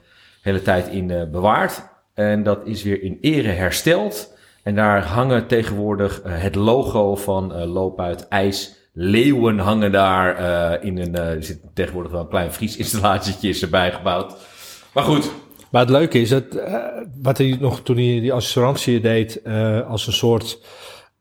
[0.41, 1.93] hele tijd in eh, bewaard.
[2.13, 4.33] En dat is weer in ere hersteld.
[4.63, 8.75] En daar hangen tegenwoordig eh, het logo van eh Loopuit IJs.
[8.93, 11.15] Leeuwen hangen daar eh, in een...
[11.15, 14.35] eh, er zit tegenwoordig wel een klein vriesinstallatietje is erbij gebouwd.
[14.93, 15.31] Maar goed,
[15.75, 16.75] Maar het leuke is dat, eh,
[17.21, 20.59] wat hij nog toen hij die assurantie deed, eh, als een soort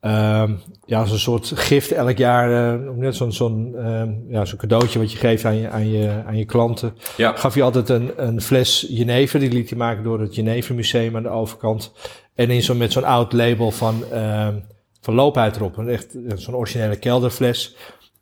[0.01, 0.53] ehm,
[0.87, 4.99] ja, als een soort gift elk jaar, uh, net zo'n zo'n ehm, ja, zo'n cadeautje
[4.99, 6.97] wat je geeft aan je, aan je, aan je klanten.
[7.17, 7.37] Ja.
[7.37, 11.17] Gaf je altijd een, een fles Jenever, die liet hij maken door het Jenever Museum
[11.17, 11.93] aan de overkant.
[12.35, 14.55] En in zo'n met zo'n oud label van, ehm
[15.01, 17.77] van Loophuid erop, een echt zo'n originele kelderfles.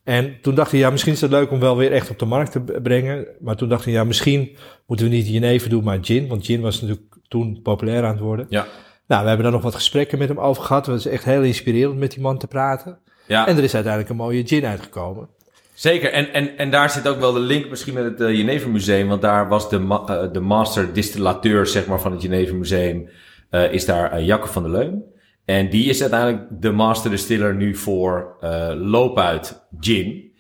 [0.04, 2.24] En toen dacht hij, ja, misschien is het leuk om wel weer echt op de
[2.24, 3.26] markt te brengen.
[3.40, 6.28] Maar toen dacht hij, ja, misschien moeten we niet Jenever doen, maar gin.
[6.28, 8.46] Want gin was natuurlijk toen populair aan het worden.
[8.48, 8.66] Ja.
[9.06, 10.86] Nou, we hebben daar nog wat gesprekken met hem over gehad.
[10.86, 12.98] Het is echt heel inspirerend met die man te praten.
[13.26, 13.46] Ja.
[13.46, 15.28] En er is uiteindelijk een mooie gin uitgekomen.
[15.74, 18.70] Zeker, en, en, en daar zit ook wel de link misschien met het uh, Genever
[18.70, 22.56] Museum, want daar was de, ma uh, de master distillateur zeg maar, van het Genever
[22.56, 23.08] Museum,
[23.50, 25.04] uh, is daar uh, Jacco van der Leun.
[25.44, 30.32] En die is uiteindelijk de master distiller nu voor uh, loopuit gin.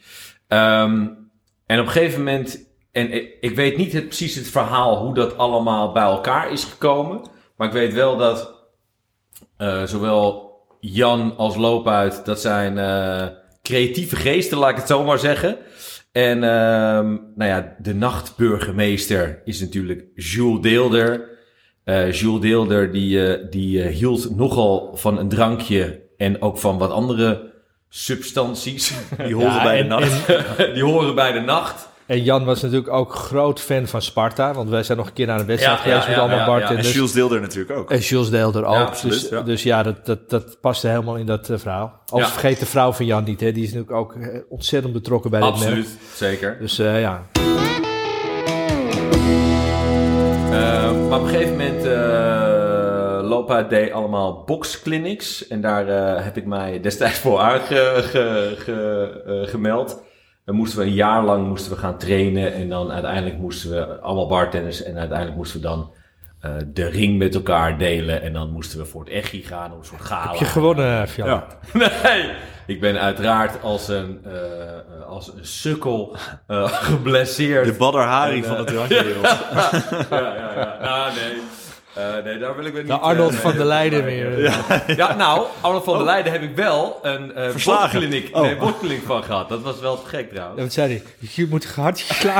[0.48, 1.20] Um,
[1.66, 5.38] en op een gegeven moment, en ik, weet niet het, precies het verhaal hoe dat
[5.38, 7.20] allemaal bij elkaar is gekomen,
[7.56, 8.54] maar ik weet wel dat
[9.58, 13.26] uh, zowel Jan als loopuit, dat zijn uh,
[13.62, 15.58] creatieve geesten, laat ik het zo maar zeggen.
[16.12, 16.42] En uh,
[17.34, 21.31] nou ja, de nachtburgemeester is natuurlijk Jules Deelder.
[21.84, 26.78] Uh, Jules Deelder die, uh, die uh, hield nogal van een drankje en ook van
[26.78, 27.50] wat andere
[27.88, 28.92] substanties.
[29.26, 30.26] Die horen ja, bij en, de nacht.
[30.56, 31.90] En, die horen bij de nacht.
[32.06, 34.54] En Jan was natuurlijk ook groot fan van Sparta.
[34.54, 36.46] Want wij zijn nog een keer naar een wedstrijd ja, geweest ja, met allemaal ja,
[36.46, 36.88] bartenders.
[36.88, 37.90] En Jules Deelder natuurlijk ook.
[37.90, 38.74] En Jules Deelder ook.
[38.74, 39.42] absoluut, dus, ja.
[39.42, 42.00] dus ja, dat, dat, dat paste helemaal in dat uh, verhaal.
[42.06, 43.40] Als vergeet de vrouw van Jan niet.
[43.40, 43.52] Hè.
[43.52, 44.16] Die is natuurlijk ook
[44.48, 46.14] ontzettend betrokken bij absoluut, dit merk.
[46.14, 46.56] zeker.
[46.60, 47.26] Dus uh, ja.
[51.12, 55.48] Maar op een gegeven moment uh, Lopa deed allemaal boxclinics.
[55.48, 58.04] En daar uh, heb ik mij destijds voor aangemeld.
[58.04, 60.02] Ge, ge, gemeld.
[60.44, 62.52] Dan moesten we een jaar lang moesten we gaan trainen.
[62.52, 64.82] En dan uiteindelijk moesten we allemaal bartenders.
[64.82, 65.90] En uiteindelijk moesten we dan
[66.44, 68.22] uh, de ring met elkaar delen.
[68.22, 69.72] En dan moesten we voor het echi gaan.
[69.72, 70.30] Om een soort gala.
[70.30, 71.26] Heb je gewonnen, Fjall?
[71.26, 71.46] Ja.
[72.02, 72.30] Nee,
[72.66, 74.32] ik ben uiteraard als een, uh,
[75.12, 76.16] als een sukkel
[76.48, 77.64] uh, geblesseerd.
[77.64, 79.26] De Badr Hari En, van de eh, drankwereld.
[80.10, 80.76] ja, ja, ja.
[80.82, 81.40] Nou, nee.
[81.98, 82.90] Uh, nee, daar wil ik weer niet...
[82.92, 84.40] De Arnold uh, van der Leijden weer.
[84.42, 84.54] Ja,
[84.86, 88.00] ja, nou, Arnold van der Leijden heb ik wel een uh, Verslagen.
[88.00, 88.42] botkliniek, Oh.
[88.82, 89.48] nee, van gehad.
[89.48, 90.62] Dat was wel te gek Ja, trouwens.
[90.62, 91.02] wat zei hij?
[91.34, 92.04] Je moet hard.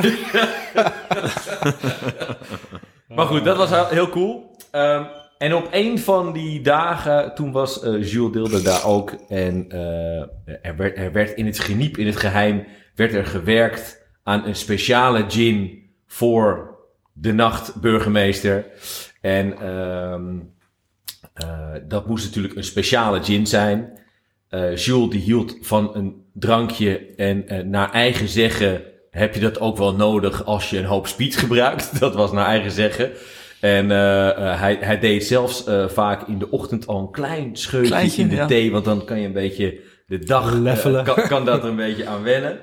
[3.08, 4.56] Maar goed, dat was heel- heel cool.
[4.72, 5.06] Um,
[5.42, 9.10] en op een van die dagen, toen was uh, Jules Dilder daar ook.
[9.28, 10.20] En uh,
[10.62, 14.56] er, werd, er werd in het geniep, in het geheim, werd er gewerkt aan een
[14.56, 16.78] speciale gin voor
[17.12, 18.66] de nachtburgemeester.
[19.20, 20.54] En um,
[21.44, 24.00] uh, dat moest natuurlijk een speciale gin zijn.
[24.74, 29.94] Jules die hield van een drankje en naar eigen zeggen heb je dat ook wel
[29.94, 31.98] nodig als je een hoop speed gebruikt.
[32.00, 33.12] Dat was naar eigen zeggen.
[33.62, 37.56] En uh, uh, hij, hij deed zelfs uh, vaak in de ochtend al een klein
[37.56, 38.46] scheutje Kleintje, in de ja.
[38.46, 41.04] thee, want dan kan je een beetje de dag Levelen.
[41.04, 42.52] kan, kan dat er een beetje aan wennen.
[42.52, 42.58] Um,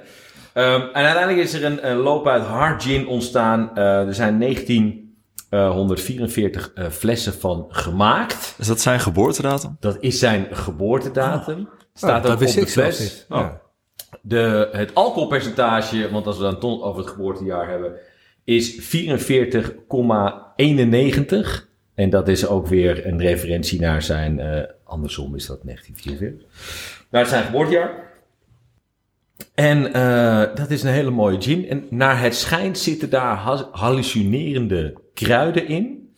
[0.81, 3.77] en uiteindelijk is er een, een loop uit hard gin ontstaan.
[3.77, 8.55] er zijn 1944 flessen van gemaakt.
[8.57, 9.77] Is dat zijn geboortedatum?
[9.79, 11.69] Dat is zijn geboortedatum.
[11.93, 13.25] Staat Oh, ook dat op wist de fles.
[13.29, 13.38] Oh.
[13.38, 13.62] Ja.
[14.21, 17.99] De, het alcoholpercentage, want als we dan ton over het geboortejaar hebben,
[18.49, 18.85] is 44,91.
[21.93, 26.47] En dat is ook weer een referentie naar zijn, uh, andersom is dat 1944,
[27.09, 28.07] naar zijn geboortejaar.
[29.53, 31.69] En uh, dat is een hele mooie gin.
[31.69, 36.13] En naar het schijnt zitten daar ha- hallucinerende kruiden in.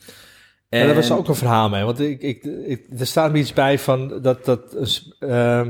[0.69, 1.83] En ja, daar was ook een verhaal mee.
[1.83, 4.75] Want ik, ik, ik, er staat me iets bij van dat, dat,
[5.19, 5.67] uh,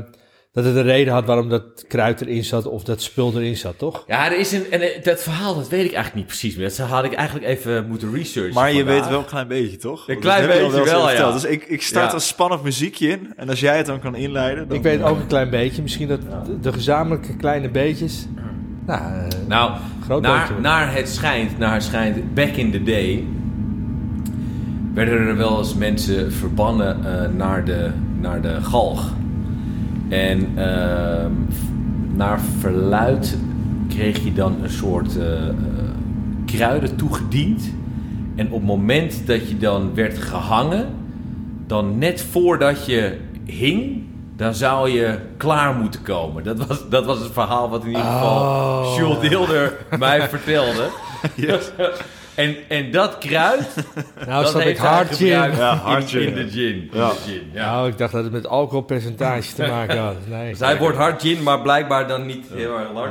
[0.52, 3.78] dat het een reden had waarom dat kruid erin zat of dat spul erin zat,
[3.78, 4.04] toch?
[4.06, 6.68] Ja, er is een, en dat verhaal, dat weet ik eigenlijk niet precies meer.
[6.76, 8.54] Dat had ik eigenlijk even moeten researchen.
[8.54, 9.00] Maar je vandaag.
[9.00, 10.08] weet wel een klein beetje, toch?
[10.08, 11.10] Een klein beetje wel, verteld.
[11.10, 11.32] ja.
[11.32, 12.14] Dus ik, ik start Ja.
[12.14, 13.32] een spannend muziekje in.
[13.36, 14.68] En als jij het dan kan inleiden...
[14.68, 15.82] Dan, Ik weet ook een klein beetje.
[15.82, 18.26] Misschien dat de, de gezamenlijke kleine beetjes...
[18.86, 19.72] Nou, uh, Nou,
[20.04, 20.62] groot naar, beetje.
[20.62, 23.24] naar het schijnt, naar het schijnt, back in the day...
[24.94, 29.12] werden er wel eens mensen verbannen uh, naar, de, naar de galg.
[30.08, 31.26] En uh,
[32.14, 33.36] naar verluid
[33.88, 35.24] kreeg je dan een soort uh,
[36.46, 37.72] kruiden toegediend.
[38.34, 40.86] En op het moment dat je dan werd gehangen,
[41.66, 44.02] dan net voordat je hing,
[44.36, 46.44] dan zou je klaar moeten komen.
[46.44, 48.96] Dat was, dat was het verhaal wat in ieder geval Oh.
[48.96, 50.88] Jules Deelder mij vertelde.
[51.36, 51.70] Yes.
[52.34, 53.74] En, en dat kruid,
[54.26, 55.26] nou, dat heeft hard gin.
[55.26, 56.74] Ja, hard in, de gin.
[56.74, 57.08] In Ja.
[57.08, 57.72] de gin ja.
[57.72, 60.16] Nou, ik dacht dat het met alcoholpercentage te maken had.
[60.28, 60.50] Nee.
[60.50, 63.10] Dus hij wordt hard gin, maar blijkbaar dan niet heel erg lang.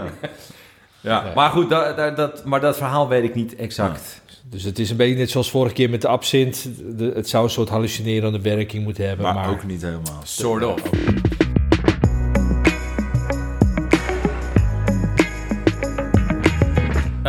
[1.01, 4.21] Ja, maar goed, dat, dat, dat, maar dat verhaal weet ik niet exact.
[4.49, 6.69] Dus het is een beetje net zoals vorige keer met de absint.
[6.97, 9.25] De- het zou een soort hallucinerende werking moeten hebben.
[9.25, 10.21] Maar, Maar, ook niet helemaal.
[10.23, 10.81] Sort of.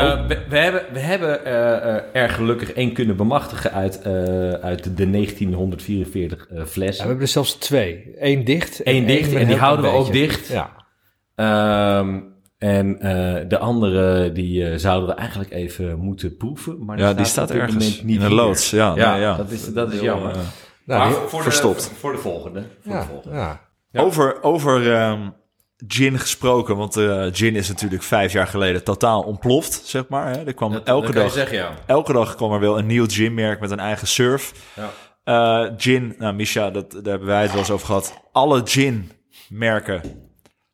[0.03, 4.13] Eh, we, we hebben, we hebben eh, eh, er gelukkig één kunnen bemachtigen uit, eh,
[4.53, 6.97] uit de 1944 eh, Ja, fles.
[6.97, 8.15] we hebben er zelfs twee.
[8.19, 8.81] Eén dicht.
[8.85, 10.49] Eén dicht en die houden we ook dicht.
[10.49, 10.71] Ja.
[11.35, 12.19] Ehm,
[12.59, 16.85] en eh, de andere die eh, zouden we eigenlijk even moeten proeven.
[16.85, 18.37] Maar Ja, die staat op dit ergens niet in een hier.
[18.37, 18.71] loods.
[18.71, 19.37] Ja, Ja, nee, ja.
[19.37, 20.33] dat is, dat is jammer.
[20.85, 21.89] Nou, maar die- voor, voor verstopt.
[21.89, 22.63] De, voor de volgende.
[22.81, 23.37] Voor de volgende.
[23.37, 23.61] ja.
[23.91, 24.01] Ja.
[24.03, 25.21] Over, over ehm,
[25.89, 30.31] gin gesproken, want eh, gin is natuurlijk vijf jaar geleden totaal ontploft, zeg maar.
[30.31, 30.45] Hè.
[30.47, 31.75] Er kwam Dat- elke, dat dag, zeggen, ja.
[31.87, 34.53] elke dag kwam er wel een nieuw ginmerk met een eigen surf.
[34.77, 34.91] Ja.
[35.25, 38.21] Eh, gin, nou Misha, dat, daar hebben wij het wel eens over gehad.
[38.33, 40.03] Alle gin-merken,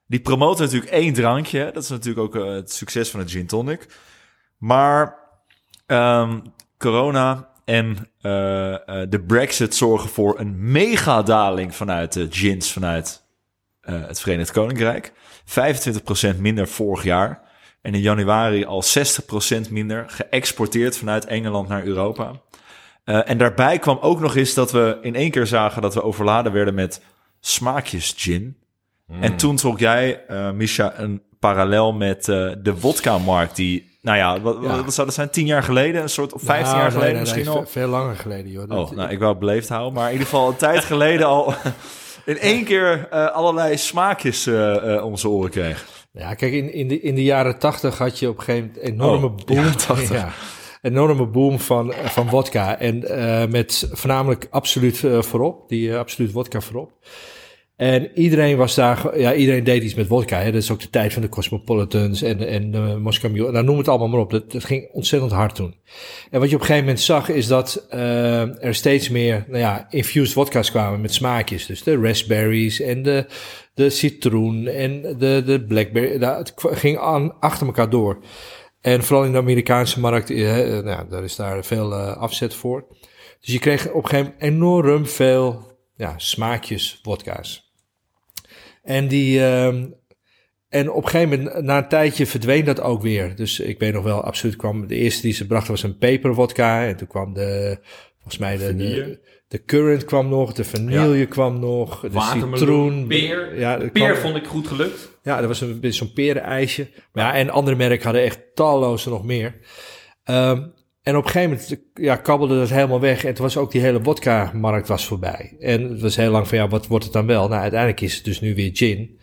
[0.06, 1.58] die promoten natuurlijk één drankje.
[1.58, 1.72] hè.
[1.72, 3.86] Dat is natuurlijk ook eh, het succes van het gin tonic.
[4.58, 5.16] Maar
[5.86, 6.40] ehm,
[6.78, 7.96] corona en
[9.10, 13.26] de brexit zorgen voor een megadaling vanuit de gins vanuit
[13.88, 15.12] eh, het Verenigd Koninkrijk.
[15.44, 17.40] 25% minder vorig jaar.
[17.82, 18.82] En in januari al
[19.66, 22.30] 60% minder geëxporteerd vanuit Engeland naar Europa.
[23.04, 26.02] Eh, en daarbij kwam ook nog eens dat we in één keer zagen dat we
[26.02, 27.02] overladen werden met
[27.40, 28.56] smaakjes gin.
[29.20, 30.20] En toen trok jij,
[30.54, 33.56] Misha, een parallel met de vodka-markt.
[33.56, 34.84] Die, nou ja wat, Ja.
[34.84, 35.30] wat zou dat zijn?
[35.30, 36.02] Tien jaar geleden?
[36.02, 37.60] Een soort, of vijftien Nou, jaar geleden nee, misschien nee, al?
[37.62, 38.68] ve- Veel langer geleden, joh.
[38.68, 39.92] Dat- Oh, nou, ik wou het beleefd houden.
[39.92, 41.54] Maar in ieder geval een tijd geleden al
[42.28, 45.86] in één keer eh, allerlei smaakjes eh, eh, om zijn oren kreeg.
[46.12, 48.84] Ja, kijk, in, in, de, in de jaren tachtig had je op een gegeven moment
[48.84, 49.76] een enorme Oh, boom.
[49.86, 50.10] 80.
[50.10, 50.32] Ja,
[50.82, 52.78] enorme boom van, van wodka.
[52.78, 52.98] En
[53.50, 56.92] met voornamelijk absoluut voorop, die absoluut wodka voorop.
[57.78, 60.38] En iedereen was daar, ja, iedereen deed iets met wodka.
[60.38, 60.52] Hè.
[60.52, 63.50] Dat is ook de tijd van de Cosmopolitans en, uh, Moscow Mule.
[63.50, 64.30] Nou, noem het allemaal maar op.
[64.30, 65.74] Dat, ging ontzettend hard toen.
[66.30, 69.58] En wat je op een gegeven moment zag, is dat uh, er steeds meer, nou
[69.58, 71.66] ja, infused wodka's kwamen met smaakjes.
[71.66, 73.26] Dus de raspberries en de,
[73.74, 76.16] de citroen en de, de blackberry.
[76.16, 78.18] Nou, het ging aan, achter elkaar door.
[78.80, 82.86] En vooral in de Amerikaanse markt, eh, nou, daar is daar veel afzet voor.
[83.40, 87.67] Dus je kreeg op een gegeven moment enorm veel ja, smaakjes wodka's.
[88.88, 89.66] En die, uh,
[90.68, 93.36] en op een gegeven moment, na een tijdje verdween dat ook weer.
[93.36, 96.86] Dus ik weet nog wel, absoluut kwam, de eerste die ze brachten was een peperwodka.
[96.86, 97.78] En toen kwam de,
[98.14, 101.24] volgens mij de, de, de currant kwam nog, de vanille ja.
[101.24, 103.06] kwam nog, de citroen.
[103.06, 105.18] Peer, ja, peer kwam, vond ik goed gelukt.
[105.22, 106.88] Ja, dat was een beetje zo'n perenijsje.
[107.12, 109.54] Maar ja, en andere merken hadden echt talloze nog meer.
[110.24, 110.72] Um,
[111.08, 113.24] en op een gegeven moment ja, kabbelde dat helemaal weg.
[113.24, 115.56] En toen was ook die hele vodka-markt was voorbij.
[115.60, 117.48] En het was heel lang van, ja, wat wordt het dan wel?
[117.48, 119.18] Nou, uiteindelijk is het dus nu weer gin.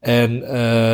[0.00, 0.48] En uh,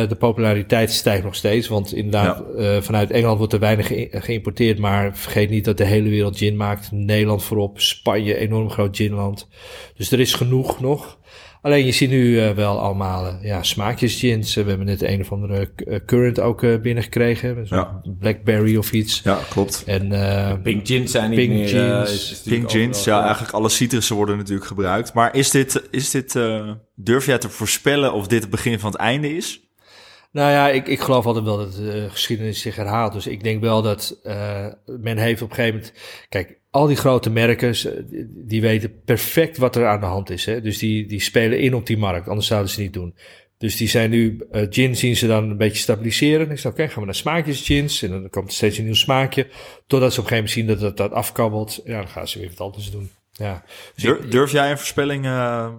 [0.07, 1.67] de populariteit stijgt nog steeds.
[1.67, 2.75] Want inderdaad, ja.
[2.75, 4.79] uh, vanuit Engeland wordt er weinig ge geïmporteerd.
[4.79, 6.91] Maar vergeet niet dat de hele wereld gin maakt.
[6.91, 9.47] Nederland voorop, Spanje, enorm groot ginland.
[9.95, 11.19] Dus er is genoeg nog.
[11.63, 14.55] Alleen je ziet nu uh, wel allemaal uh, ja, smaakjes gins.
[14.55, 15.71] we hebben net een of andere
[16.05, 17.65] current ook binnengekregen.
[17.69, 18.01] Ja.
[18.19, 19.21] Blackberry of iets.
[19.23, 19.83] Ja, klopt.
[19.85, 20.09] En,
[20.63, 21.67] pink gins zijn niet pink meer...
[21.67, 22.41] Gins.
[22.45, 25.13] pink gins, ja, eigenlijk alle citrussen worden natuurlijk gebruikt.
[25.13, 26.39] Maar is dit, is dit
[26.95, 29.61] durf jij te voorspellen of dit het begin van het einde is?
[30.33, 33.13] Nou ja, ik, ik geloof altijd wel dat de geschiedenis zich herhaalt.
[33.13, 35.93] Dus ik denk wel dat uh, men heeft op een gegeven moment...
[36.29, 37.75] Kijk, al die grote merken,
[38.47, 40.45] die weten perfect wat er aan de hand is.
[40.45, 40.61] Hè?
[40.61, 43.15] Dus die, die spelen in op die markt, anders zouden ze niet doen.
[43.57, 46.51] Dus die zijn nu, uh, gin zien ze dan een beetje stabiliseren.
[46.51, 48.01] Ik zeg, oké, okay, gaan we naar smaakjes gins.
[48.01, 49.47] En dan komt er steeds een nieuw smaakje.
[49.87, 51.81] Totdat ze op een gegeven moment zien dat dat, dat afkabbelt.
[51.85, 53.09] Ja, dan gaan ze weer wat anders doen.
[53.31, 53.63] Ja.
[53.95, 55.73] Dus durf, durf jij een voorspelling uh,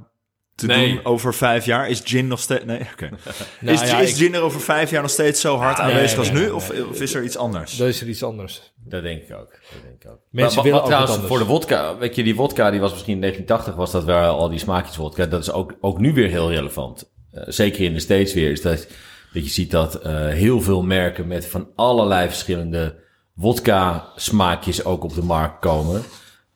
[0.55, 0.95] te nee.
[0.95, 1.89] doen over vijf jaar?
[1.89, 2.65] Is gin nog steeds...
[2.65, 2.93] Nee, oké.
[2.93, 3.09] Okay.
[3.61, 6.11] nou, is, ja, is gin er over vijf jaar nog steeds zo hard ja, aanwezig
[6.11, 6.51] nee, als nee, nu?
[6.51, 7.77] Of, of, is er iets anders?
[7.77, 8.73] Dat is er iets anders.
[8.77, 9.51] Dat denk ik ook.
[9.51, 10.19] Dat denk ik ook.
[10.31, 13.15] Mensen maar, willen wat trouwens, voor de vodka, weet je, die vodka die was misschien
[13.15, 15.27] in 1980 was dat wel al die smaakjes vodka.
[15.27, 17.13] Dat is ook, ook nu weer heel relevant.
[17.33, 18.87] Uh, zeker in de States weer is dat,
[19.33, 23.03] dat je ziet dat uh, heel veel merken met van allerlei verschillende
[23.37, 26.03] vodka smaakjes ook op de markt komen.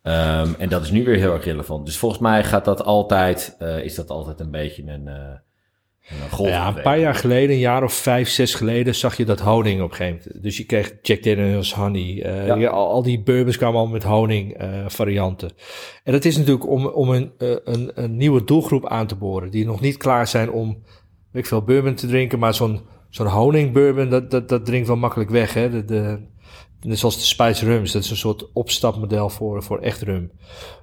[0.09, 1.87] Um, en dat is nu weer heel erg relevant.
[1.87, 5.15] Dus volgens mij gaat dat altijd, uh, is dat altijd een beetje een, uh,
[6.23, 6.49] een golf.
[6.49, 9.83] Ja, een paar jaar geleden, een jaar of vijf, zes geleden, zag je dat honing
[9.83, 10.43] op een gegeven moment.
[10.43, 12.27] Dus je kreeg Jack Daniels honey.
[12.27, 12.55] Uh, ja.
[12.55, 15.51] je, al, al, die bourbons kwamen al met honing varianten.
[16.05, 17.33] En dat is natuurlijk om, om een,
[17.65, 19.51] een, een nieuwe doelgroep aan te boren.
[19.51, 20.83] Die nog niet klaar zijn om,
[21.33, 22.39] weet ik veel, bourbon te drinken.
[22.39, 22.81] Maar zo'n
[23.11, 25.55] zo'n honing bourbon, dat, dat, dat drinkt wel makkelijk weg.
[25.55, 25.71] Hè?
[25.71, 26.19] De, de,
[26.83, 30.31] Net zoals de Spice Rums, dat is een soort opstapmodel voor, voor echt rum.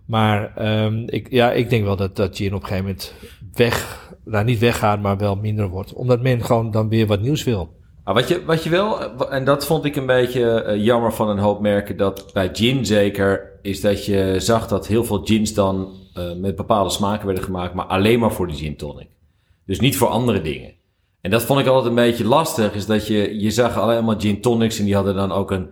[0.06, 3.14] Maar um, ik, ja, ik denk wel dat, dat gin op een gegeven moment
[3.54, 5.94] weg, nou niet weggaat, maar wel minder wordt.
[5.94, 7.74] Omdat men gewoon dan weer wat nieuws wil.
[8.04, 11.30] Maar wat je, wat je wel, en dat vond ik een beetje eh, jammer van
[11.30, 15.54] een hoop merken, dat bij gin zeker, is dat je zag dat heel veel gins
[15.54, 19.08] dan eh, met bepaalde smaken werden gemaakt, maar alleen maar voor de gin tonic.
[19.66, 20.75] Dus niet voor andere dingen.
[21.26, 24.20] En dat vond ik altijd een beetje lastig, is dat je, je zag alleen maar
[24.20, 25.70] gin tonics en die hadden dan ook een,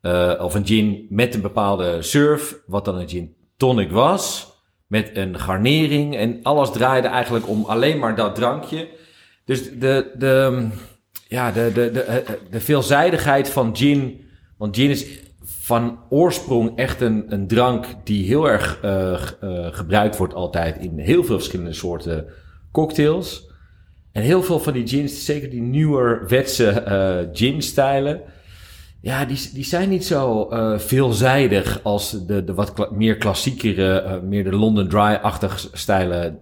[0.00, 4.52] eh, of een gin met een bepaalde surf, wat dan een gin tonic was,
[4.86, 8.88] met een garnering en alles draaide eigenlijk om alleen maar dat drankje.
[9.44, 10.68] Dus de, de,
[11.28, 14.24] ja, de, de, de, de veelzijdigheid van gin,
[14.58, 15.06] want gin is
[15.44, 20.98] van oorsprong echt een, een drank die heel erg eh, eh, gebruikt wordt altijd in
[20.98, 22.26] heel veel verschillende soorten
[22.72, 23.54] cocktails.
[24.16, 28.20] En heel veel van die gins, zeker die nieuwerwetse eh gin-stijlen,
[29.00, 34.00] ja, die, die zijn niet zo eh, veelzijdig als de, de wat kla- meer klassiekere,
[34.00, 36.38] eh, meer de London Dry-achtig stijlen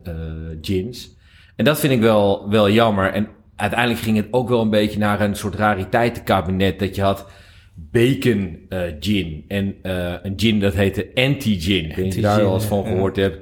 [0.63, 1.17] gins.
[1.57, 3.13] En dat vind ik wel, wel jammer.
[3.13, 6.79] En uiteindelijk ging het ook wel een beetje naar een soort rariteitenkabinet.
[6.79, 7.27] Dat je had
[7.75, 11.91] bacon eh, gin en eh, een gin dat heette anti-gin.
[11.91, 12.89] Ik weet je daar wel eens van ja.
[12.89, 13.39] gehoord hebt.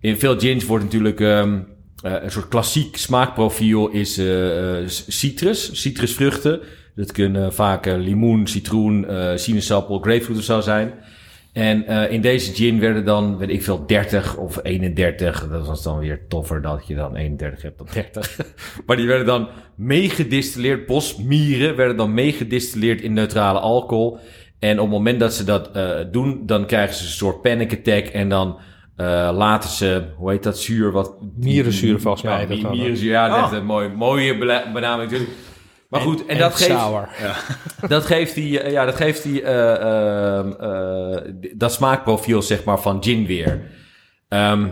[0.00, 1.58] In veel gins wordt natuurlijk ehm,
[2.02, 6.60] eh, een soort klassiek smaakprofiel is eh, eh, citrus, citrusvruchten.
[6.94, 10.92] Dat kunnen vaak limoen, citroen, sinaasappel, grapefruit of zo zijn.
[11.52, 15.48] En in deze gin werden dan, weet ik veel, 30 of 31.
[15.48, 18.40] Dat was dan weer toffer dat je dan 31 hebt dan 30.
[18.86, 20.86] maar die werden dan meegedistilleerd.
[20.86, 24.18] Bosmieren werden dan meegedistilleerd in neutrale alcohol.
[24.58, 25.70] En op het moment dat ze dat
[26.12, 28.06] doen, dan krijgen ze een soort panic attack.
[28.06, 28.58] En dan
[29.32, 30.92] laten ze, hoe heet dat zuur?
[30.92, 33.50] Wat, Mierenzuur volgens mij Ja, dat mierenzuur, ja, Oh.
[33.50, 34.38] net een mooie, mooie
[34.72, 35.30] benaming natuurlijk.
[35.88, 36.70] Maar goed, en, dat geeft...
[36.70, 37.08] sour.
[37.88, 42.80] Dat geeft die, eh, ja, dat geeft die, eh, ehm, eh, dat smaakprofiel, zeg maar,
[42.80, 43.60] van gin weer.
[44.28, 44.68] Ehm,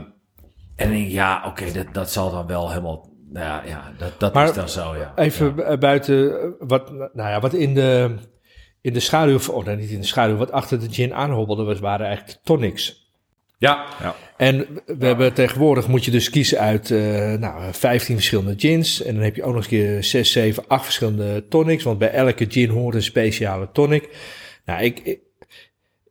[0.76, 4.34] en ik ja, oké, dat, dat zal dan wel helemaal, nou ja, ja dat, dat
[4.34, 5.12] Maar is dan zo, ja.
[5.16, 8.14] Even bu- buiten, eh, wat, nou ja, wat in de,
[8.80, 11.78] in de schaduw, of nee, niet in de schaduw, wat achter de gin aanhobbelde, was,
[11.80, 13.05] waren eigenlijk tonics.
[13.58, 13.84] Ja,
[14.36, 19.02] En we hebben tegenwoordig moet je dus kiezen uit eh nou, 15 verschillende gins.
[19.02, 21.82] En dan heb je ook nog eens een keer 6, 7, 8 verschillende tonics.
[21.84, 24.08] Want bij elke gin hoort een speciale tonic.
[24.64, 25.18] Nou, ik,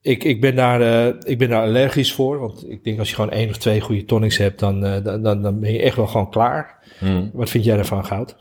[0.01, 2.39] ik, ik, ben, daar, eh, ik ben daar allergisch voor.
[2.39, 5.23] Want ik denk als je gewoon één of twee goede tonics hebt, dan, eh, dan,
[5.23, 6.77] dan, dan ben je echt wel gewoon klaar.
[6.99, 8.35] Hm, Wat vind jij ervan, Goud?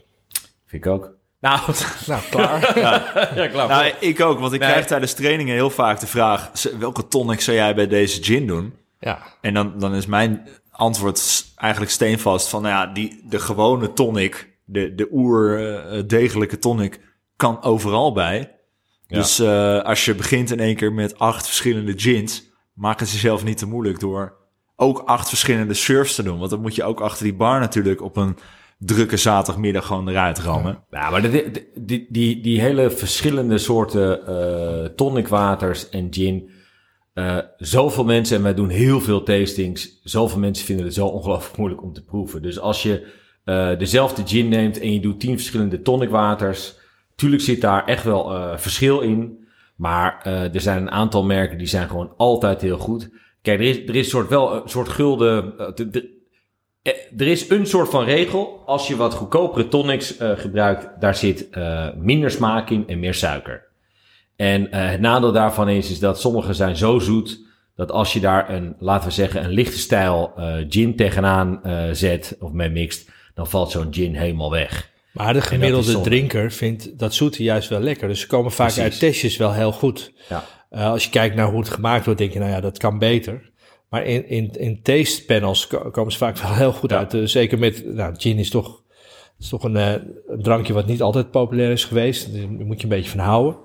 [0.66, 1.12] vind ik ook.
[1.40, 1.60] Nou,
[2.06, 2.78] Nou, klaar.
[3.36, 3.68] ja, klaar.
[3.68, 4.68] Nou, ik ook, want ik Nee.
[4.68, 6.50] krijg tijdens trainingen heel vaak de vraag...
[6.52, 8.74] "Z- welke tonic zou jij bij deze gin doen?
[9.04, 9.22] Ja.
[9.40, 12.62] En dan, dan is mijn antwoord eigenlijk steenvast van...
[12.62, 17.00] nou ja, die, de gewone tonic, de, de oer-degelijke tonic,
[17.36, 18.38] kan overal bij.
[19.06, 19.16] Ja.
[19.18, 22.50] Dus eh, als je begint in één keer met acht verschillende gins...
[22.72, 24.42] maak het jezelf niet te moeilijk door
[24.76, 26.38] ook acht verschillende surfs te doen.
[26.38, 28.36] Want dan moet je ook achter die bar natuurlijk op een
[28.78, 30.84] drukke zaterdagmiddag gewoon eruit rammen.
[30.90, 36.50] Ja, maar de- die, die, die hele verschillende soorten eh tonicwaters en gin.
[37.14, 40.00] Eh zoveel mensen, en wij doen heel veel tastings.
[40.02, 42.42] Zoveel mensen vinden het zo ongelooflijk moeilijk om te proeven.
[42.42, 43.06] Dus als je
[43.44, 46.74] eh, dezelfde gin neemt en je doet tien verschillende tonicwaters.
[47.16, 49.46] Tuurlijk zit daar echt wel eh, verschil in.
[49.76, 53.10] Maar er zijn een aantal merken die zijn gewoon altijd heel goed.
[53.42, 55.52] Kijk, er is, er is soort wel een soort gulden.
[55.74, 56.12] de- de-
[57.16, 58.62] er is een soort van regel.
[58.66, 61.48] Als je wat goedkopere tonics gebruikt, daar zit
[61.96, 63.62] minder smaak in en meer suiker.
[64.36, 67.40] En eh, het nadeel daarvan is, is dat sommige zijn zo zoet
[67.76, 71.82] dat als je daar een, laten we zeggen, een lichte stijl eh, gin tegenaan eh,
[71.92, 74.90] zet of mee mixt, dan valt zo'n gin helemaal weg.
[75.12, 78.08] Maar de gemiddelde drinker vindt dat zoete juist wel lekker.
[78.08, 78.82] Dus ze komen vaak Precies.
[78.82, 80.12] uit testjes wel heel goed.
[80.28, 80.44] Ja.
[80.70, 83.50] Als je kijkt naar hoe het gemaakt wordt, denk je, nou ja, dat kan beter.
[83.88, 86.96] Maar in, in, in taste panels ko- komen ze vaak wel heel goed Ja.
[87.10, 87.30] uit.
[87.30, 88.82] Zeker met, nou, gin is toch,
[89.44, 89.92] is toch een, eh,
[90.26, 92.34] een drankje wat niet altijd populair is geweest.
[92.34, 93.56] Daar moet je een beetje van houden.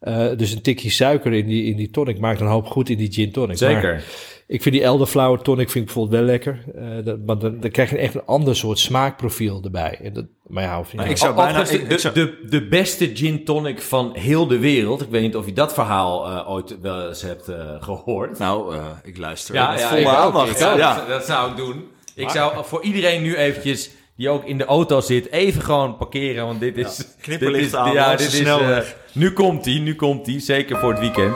[0.00, 2.96] Eh, dus een tikje suiker in die, in die tonic maakt een hoop goed in
[2.98, 3.48] die gin tonic.
[3.48, 4.04] Maar Zeker.
[4.46, 6.64] ik vind die elderflower tonic vind ik bijvoorbeeld wel lekker.
[6.74, 9.98] Eh, dat, want dan, dan krijg je echt een ander soort smaakprofiel erbij.
[10.02, 12.68] En dat, maar ja, of je Maar nou- ik zou bijna- ik- de, de, de
[12.68, 15.02] beste gin tonic van heel de wereld.
[15.02, 18.38] Ik weet niet of je dat verhaal eh, ooit wel eens hebt eh, gehoord.
[18.38, 19.98] Nou, eh, ik luister Ja, met ja, ik.
[20.48, 20.58] Ik.
[20.58, 20.94] Ja.
[20.96, 21.84] Dat, dat zou ik doen.
[22.14, 26.46] Ik zou voor iedereen nu eventjes, die ook in de auto zit, even gewoon parkeren.
[26.46, 27.06] Want dit is...
[27.20, 28.40] knipperlicht dit is, aan, Ja, dit is...
[28.40, 28.78] eh,
[29.12, 30.40] nu komt hij, nu komt hij.
[30.40, 31.34] Zeker voor het weekend.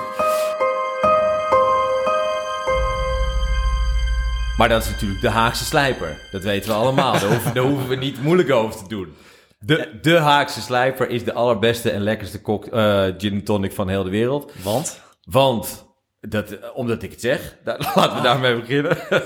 [4.57, 6.29] Maar dat is natuurlijk de Haagse slijper.
[6.31, 7.13] Dat weten we allemaal.
[7.13, 9.15] Daar hoeven, daar hoeven we niet moeilijk over te doen.
[9.59, 14.05] De, de Haagse slijper is de allerbeste en lekkerste kok, eh, gin tonic van heel
[14.05, 14.53] de wereld.
[14.63, 15.01] Want?
[15.23, 15.87] Want,
[16.21, 18.97] dat, eh, omdat ik het zeg, daar, laten we daarmee beginnen.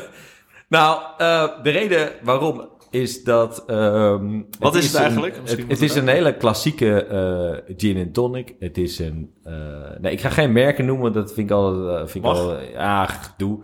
[0.69, 1.01] nou,
[1.63, 3.65] de reden waarom is dat...
[3.67, 5.33] ehm, Wat is het een- eigenlijk?
[5.35, 8.55] Het, Misschien het moet is een hele klassieke eh, gin en tonic.
[8.59, 9.31] Het is een...
[9.45, 9.53] eh,
[10.01, 11.13] nee, ik ga geen merken noemen.
[11.13, 11.89] Dat vind ik al...
[11.89, 13.59] eh, vind ik al ja, gedoe.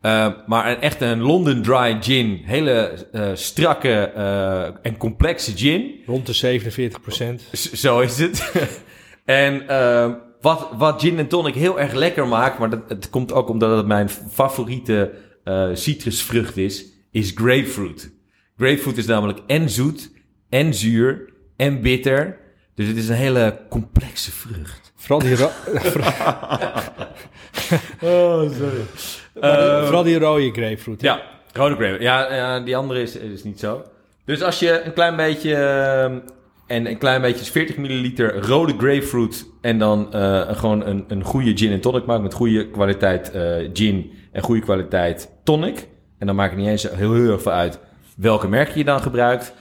[0.00, 2.40] Eh, maar een, echt een London Dry gin.
[2.44, 2.72] Hele
[3.12, 5.94] eh, strakke eh, en complexe gin.
[6.06, 7.42] Rond de 47 procent.
[7.72, 8.52] Zo is het.
[9.24, 13.32] en ehm, wat, wat gin en tonic heel erg lekker maakt, maar dat, het komt
[13.32, 15.10] ook omdat het mijn favoriete
[15.44, 18.12] eh, citrusvrucht is, is grapefruit.
[18.60, 20.10] Grapefruit is namelijk en zoet,
[20.48, 22.38] en zuur, en bitter.
[22.74, 24.92] Dus het is een hele complexe vrucht.
[24.96, 25.50] Vooral die, ro-
[28.02, 28.82] Oh, sorry.
[29.84, 31.00] vooral die rode grapefruit.
[31.00, 31.06] hè?
[31.08, 32.02] Ja, rode grape.
[32.02, 33.82] Ja, ja, die andere is, is niet zo.
[34.24, 35.54] Dus als je een klein beetje...
[35.54, 36.18] ehm,
[36.66, 39.46] en een klein beetje 40 milliliter rode grapefruit...
[39.60, 42.22] en dan eh, gewoon een, een goede gin en tonic maakt...
[42.22, 45.86] met goede kwaliteit eh, gin en goede kwaliteit tonic...
[46.18, 47.78] en dan maakt het niet eens heel, heel erg veel uit...
[48.20, 49.52] welke merk je dan gebruikt...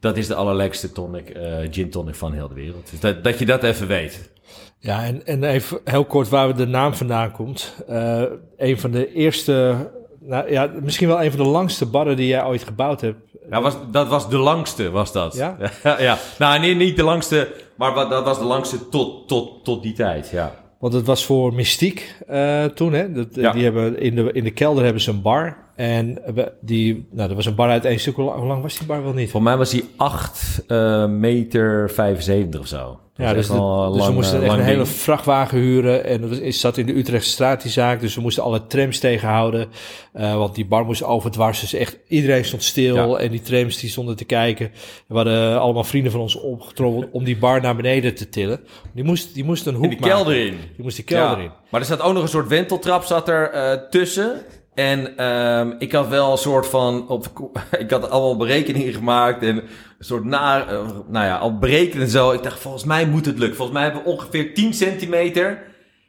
[0.00, 2.90] dat is de allerlekste tonic, eh, gin tonic van heel de wereld.
[2.90, 4.30] Dus dat, dat je dat even weet.
[4.78, 7.74] Ja, en, en even heel kort waar de naam vandaan komt.
[7.88, 8.22] Eh,
[8.56, 9.74] een van de eerste,
[10.20, 13.18] nou ja, misschien wel een van de langste barren die jij ooit gebouwd hebt.
[13.50, 15.34] Ja, was, dat was de langste, was dat.
[15.36, 15.56] Ja?
[15.98, 16.18] ja.
[16.38, 19.92] Nou, nee, niet de langste, maar wat- dat was de langste tot, tot, tot die
[19.92, 20.54] tijd, ja.
[20.78, 23.12] Want het was voor Mystiek eh, toen, hè?
[23.12, 23.52] Dat, Ja.
[23.52, 25.56] Die hebben in de, in de kelder hebben ze een bar.
[25.80, 26.18] En
[26.60, 28.14] die, nou, dat was een bar uit één stuk.
[28.16, 29.30] Hoe lang, lang was die bar wel niet?
[29.30, 32.98] Voor mij was hij 8 eh, meter 75 of zo.
[33.14, 35.58] Dat Ja, dus, de- een dus we lang, moesten eh, echt een lang hele vrachtwagen
[35.58, 36.04] huren.
[36.04, 38.00] En dat was- zat in de Utrechtse straat, die zaak.
[38.00, 39.68] Dus we moesten alle trams tegenhouden.
[40.12, 41.60] Eh, want die bar moest overdwars.
[41.60, 42.94] Dus echt iedereen stond stil.
[42.94, 43.16] Ja.
[43.18, 44.70] En die trams die stonden te kijken.
[45.06, 48.60] We hadden allemaal vrienden van ons opgetrommeld om die bar naar beneden te tillen.
[48.94, 50.08] Die moest, die moest een hoek In maken.
[50.08, 50.54] kelder in.
[50.76, 51.44] Die moest die kelder Ja.
[51.44, 51.50] in.
[51.68, 54.42] Maar er zat ook nog een soort wenteltrap zat er tussen.
[54.80, 57.08] En ehm, ik had wel een soort van...
[57.08, 59.68] Op, ik had allemaal berekeningen gemaakt en een
[59.98, 60.66] soort na...
[60.66, 62.32] eh, nou ja, al berekenen en zo.
[62.32, 63.56] Ik dacht, volgens mij moet het lukken.
[63.56, 65.62] Volgens mij hebben we ongeveer 10 centimeter...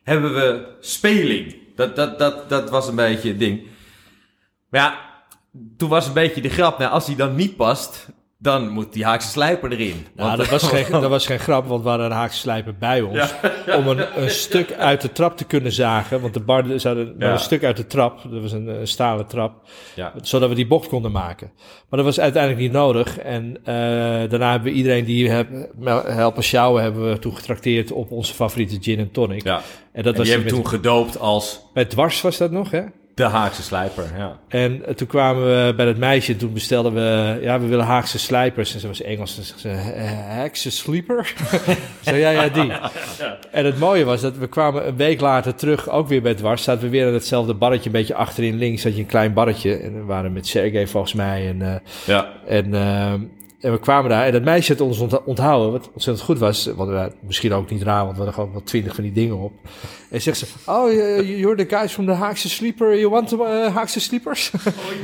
[0.04, 1.56] hebben we speling.
[1.76, 3.62] Dat, dat, dat, dat was een beetje het ding.
[4.70, 5.00] Maar ja,
[5.78, 6.78] toen was een beetje de grap.
[6.78, 8.10] Nou, als die dan niet past...
[8.42, 10.06] dan moet die haakse slijper erin.
[10.16, 13.02] Nou, dat was, geen, dat was geen grap, want we hadden een haakse slijper bij
[13.02, 13.34] ons.
[13.78, 16.22] Om een, een stuk uit de trap te kunnen zagen.
[16.22, 17.34] Want de bar ze hadden maar Ja.
[17.34, 18.22] een stuk uit de trap.
[18.32, 19.54] Dat was een, een stalen trap.
[20.22, 21.52] Zodat we die bocht konden maken.
[21.90, 23.18] Maar dat was uiteindelijk niet nodig.
[23.18, 23.74] En eh,
[24.30, 25.48] daarna hebben we iedereen die heb,
[26.06, 26.84] helpen sjouwen...
[26.84, 29.44] hebben we toen getrakteerd op onze favoriete gin en tonic.
[29.44, 29.54] En
[29.94, 32.82] dat En was die hebben toen gedoopt als bij Dwars was dat nog, hè?
[33.22, 34.04] De Haakse slijper.
[34.18, 34.38] Ja.
[34.48, 38.20] En eh, toen kwamen we bij dat meisje, toen bestelden we, ja, we willen Haagse
[38.20, 38.74] slijpers.
[38.74, 39.76] En ze was Engels, en ze zei,
[40.30, 41.34] Haagse sleeper?
[42.02, 42.72] Zo, ja, ja, die.
[43.52, 46.64] En het mooie was dat we kwamen een week later terug, ook weer bij Dwars.
[46.64, 49.78] Zaten we weer aan hetzelfde barretje, een beetje achterin links, had je een klein barretje.
[49.78, 51.48] En we waren met Sergej volgens mij.
[51.48, 52.28] En, eh, Ja.
[52.48, 53.14] en, eh,
[53.62, 56.70] en we kwamen daar en dat meisje had ons ont- onthouden, wat ontzettend goed was.
[56.76, 59.38] Want we, misschien ook niet raar, want we hadden gewoon wel twintig van die dingen
[59.38, 59.52] op.
[60.10, 63.36] En zegt ze, oh, you- you're the guys from the Haagse Sleeper, you want the
[63.68, 64.52] uh, Haagse Sleepers?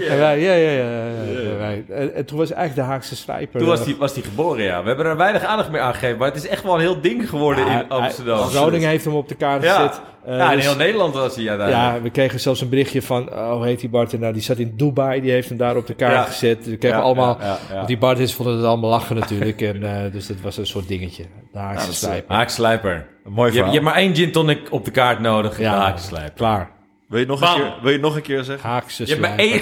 [0.09, 1.05] En wij, ja, ja, ja.
[1.05, 3.59] ja, ja, wij- En, en toen was eigenlijk de Haagse Slijper.
[3.59, 4.81] Toen was eh, die, was die geboren, ja.
[4.81, 7.01] We hebben er weinig aandacht meer aan gegeven, maar het is echt wel een heel
[7.01, 8.37] ding geworden ja, in Amsterdam.
[8.39, 9.91] Groningen heeft hem op de kaart gezet.
[9.91, 9.97] Eh,
[10.35, 11.93] ja, in dus- heel Nederland was hij uiteindelijk.
[11.95, 14.19] ja, we kregen zelfs een berichtje van, oh, hoe heet die Bart?
[14.19, 16.23] Nou, die zat in Dubai, die heeft hem daar op de kaart Ja.
[16.23, 16.65] gezet.
[16.65, 17.75] We kregen Ja, allemaal, ja, ja, ja.
[17.75, 19.61] want die Bartjes vonden het allemaal lachen natuurlijk.
[19.61, 21.23] en, eh, dus dat was een soort dingetje.
[21.51, 22.35] De Haagse dat is, eh, Slijper.
[22.35, 22.91] Haakse slijper.
[23.25, 23.73] Een mooi Je, hebt- verhaal.
[23.73, 25.71] je hebt maar één gin tonic op de kaart nodig, ja.
[25.75, 26.33] de Haakse slijper.
[26.35, 26.71] Klaar.
[27.07, 28.69] Wil je het nog een keer, wil je nog een keer zeggen?
[28.69, 29.61] Haagse Je hebt maar één...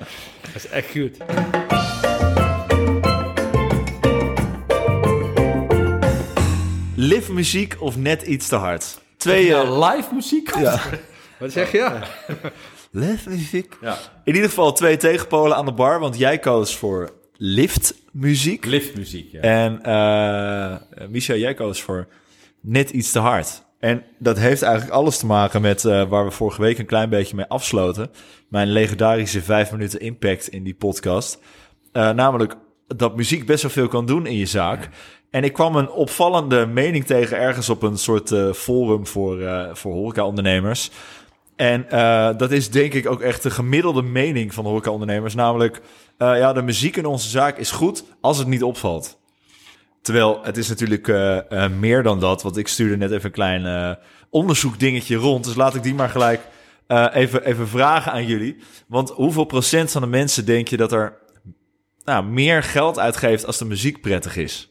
[0.52, 1.16] Dat is echt goed.
[6.96, 8.98] Live muziek of net iets te hard?
[9.20, 10.54] Twee eh, Ja, live muziek?
[10.58, 10.80] ja.
[11.38, 12.00] Wat zeg je?
[12.90, 13.76] live muziek.
[13.80, 13.98] Ja.
[14.24, 18.64] In ieder geval twee tegenpolen aan de bar, want jij koos voor lift muziek.
[18.64, 19.40] Liftmuziek, ja.
[19.40, 22.08] En eh Micha, jij koos voor
[22.60, 23.62] net iets te hard.
[23.78, 27.08] En dat heeft eigenlijk alles te maken met eh, waar we vorige week een klein
[27.08, 28.10] beetje mee afsloten.
[28.48, 31.38] Mijn legendarische vijf minuten impact in die podcast.
[31.92, 32.56] Eh, namelijk
[32.86, 34.88] dat muziek best wel veel kan doen in je zaak.
[35.30, 39.68] En ik kwam een opvallende mening tegen ergens op een soort eh, forum voor, eh
[39.72, 40.90] voor horecaondernemers.
[41.56, 45.34] En eh, dat is denk ik ook echt de gemiddelde mening van horecaondernemers.
[45.34, 45.80] Namelijk,
[46.18, 49.18] ja, de muziek in onze zaak is goed als het niet opvalt.
[50.02, 51.06] Terwijl het is natuurlijk
[51.78, 52.42] meer dan dat.
[52.42, 53.98] Want ik stuurde net even een klein
[54.30, 55.44] onderzoekdingetje rond.
[55.44, 56.40] Dus laat ik die maar gelijk
[57.12, 58.56] even, even vragen aan jullie.
[58.88, 61.18] Want hoeveel procent van de mensen denk je dat er
[62.04, 64.69] nou, meer geld uitgeeft als de muziek prettig is?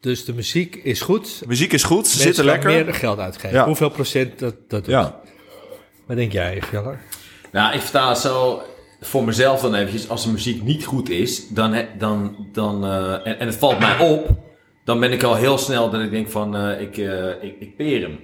[0.00, 1.38] Dus de muziek is goed.
[1.40, 2.84] De muziek is goed, ze Mensen zitten gaan lekker.
[2.84, 3.56] meer geld uitgeven.
[3.56, 3.64] Ja.
[3.66, 4.94] Hoeveel procent dat, dat doet?
[4.94, 5.20] Ja.
[6.06, 7.00] Wat denk jij, Fjeller?
[7.52, 8.62] Nou, ik versta zo...
[9.00, 13.38] voor mezelf dan eventjes, als de muziek niet goed is, dan, dan, dan eh, en,
[13.38, 14.28] en het valt mij op,
[14.84, 17.76] dan ben ik al heel snel dat ik denk van, eh, ik, eh, ik, ik
[17.76, 18.18] peer hem.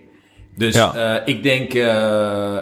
[0.57, 0.95] Dus Ja.
[1.17, 2.57] eh, ik denk, eh,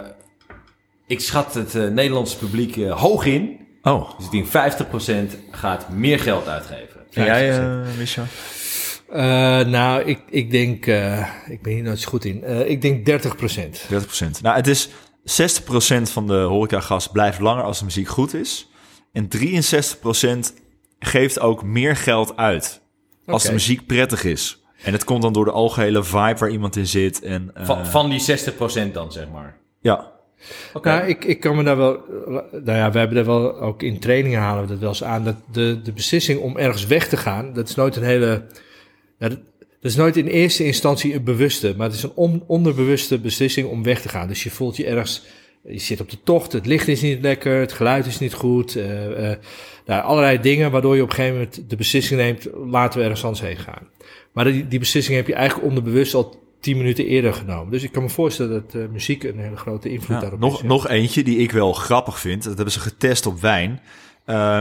[1.07, 3.59] ik schat het eh, Nederlandse publiek eh, hoog in.
[3.83, 4.09] Oh.
[4.17, 6.99] Dus ik denk 50% gaat meer geld uitgeven.
[7.13, 7.79] En jij, eh
[9.09, 9.19] Eh,
[9.59, 12.43] nou, ik, ik denk, eh, ik ben hier nooit zo goed in.
[12.43, 13.85] Eh, ik denk 30 procent.
[13.89, 14.41] 30%.
[14.41, 14.89] Nou, het is
[15.23, 18.69] 60% van de horecagast blijft langer als de muziek goed is.
[19.11, 20.53] En 63%
[20.99, 22.81] geeft ook meer geld uit
[23.25, 24.63] als de muziek prettig is.
[24.83, 27.21] En het komt dan door de algehele vibe waar iemand in zit.
[27.21, 29.57] En, eh, Van, van die 60% dan, zeg maar.
[29.81, 30.13] Ja,
[30.73, 30.89] Oké.
[30.89, 32.03] Nou, ik, ik kan me daar wel.
[32.51, 35.23] Nou ja, we hebben er wel ook in trainingen halen we dat wel eens aan.
[35.23, 38.45] Dat de, de beslissing om ergens weg te gaan, dat is nooit een hele.
[39.19, 42.43] Ja, dat, dat is nooit in eerste instantie een bewuste, maar het is een on-
[42.47, 44.27] onderbewuste beslissing om weg te gaan.
[44.27, 45.23] Dus je voelt je ergens.
[45.67, 48.75] Je zit op de tocht, het licht is niet lekker, het geluid is niet goed.
[48.75, 49.37] eh eh,
[49.85, 53.23] nou, allerlei dingen waardoor je op een gegeven moment de beslissing neemt: laten we ergens
[53.23, 53.87] anders heen gaan.
[54.31, 57.71] Maar die, die beslissing heb je eigenlijk onderbewust al tien minuten eerder genomen.
[57.71, 60.61] Dus ik kan me voorstellen dat eh, muziek een hele grote invloed Ja, daarop nog,
[60.61, 60.67] ja.
[60.67, 63.79] nog eentje die ik wel grappig vind, dat hebben ze getest op wijn,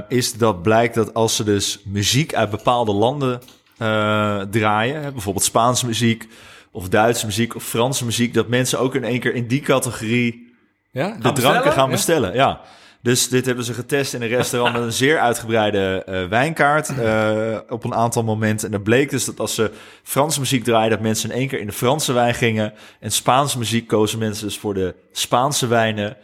[0.08, 3.40] is dat blijkt dat als ze dus muziek uit bepaalde landen
[3.78, 6.28] eh, draaien, hè, bijvoorbeeld Spaanse muziek
[6.70, 10.54] of Duitse muziek of Franse muziek, dat mensen ook in één keer in die categorie
[10.90, 11.06] Ja?
[11.08, 11.72] de dranken bestellen?
[11.72, 12.34] gaan bestellen.
[12.34, 12.60] Ja.
[13.02, 17.58] Dus dit hebben ze getest in een restaurant met een zeer uitgebreide eh, wijnkaart eh,
[17.68, 18.66] op een aantal momenten.
[18.66, 19.70] En dan bleek dus dat als ze
[20.02, 22.72] Franse muziek draaien, dat mensen in één keer in de Franse wijn gingen.
[23.00, 26.16] En Spaanse muziek kozen mensen dus voor de Spaanse wijnen.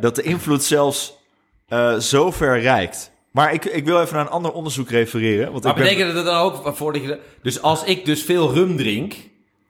[0.00, 1.12] Dat de invloed zelfs
[1.98, 3.10] zo ver reikt.
[3.36, 5.52] Maar ik, ik wil even naar een ander onderzoek refereren.
[5.52, 8.52] Want Maar ik ben- betekent dat dan ook, voordat je, dus als ik dus veel
[8.52, 9.14] rum drink,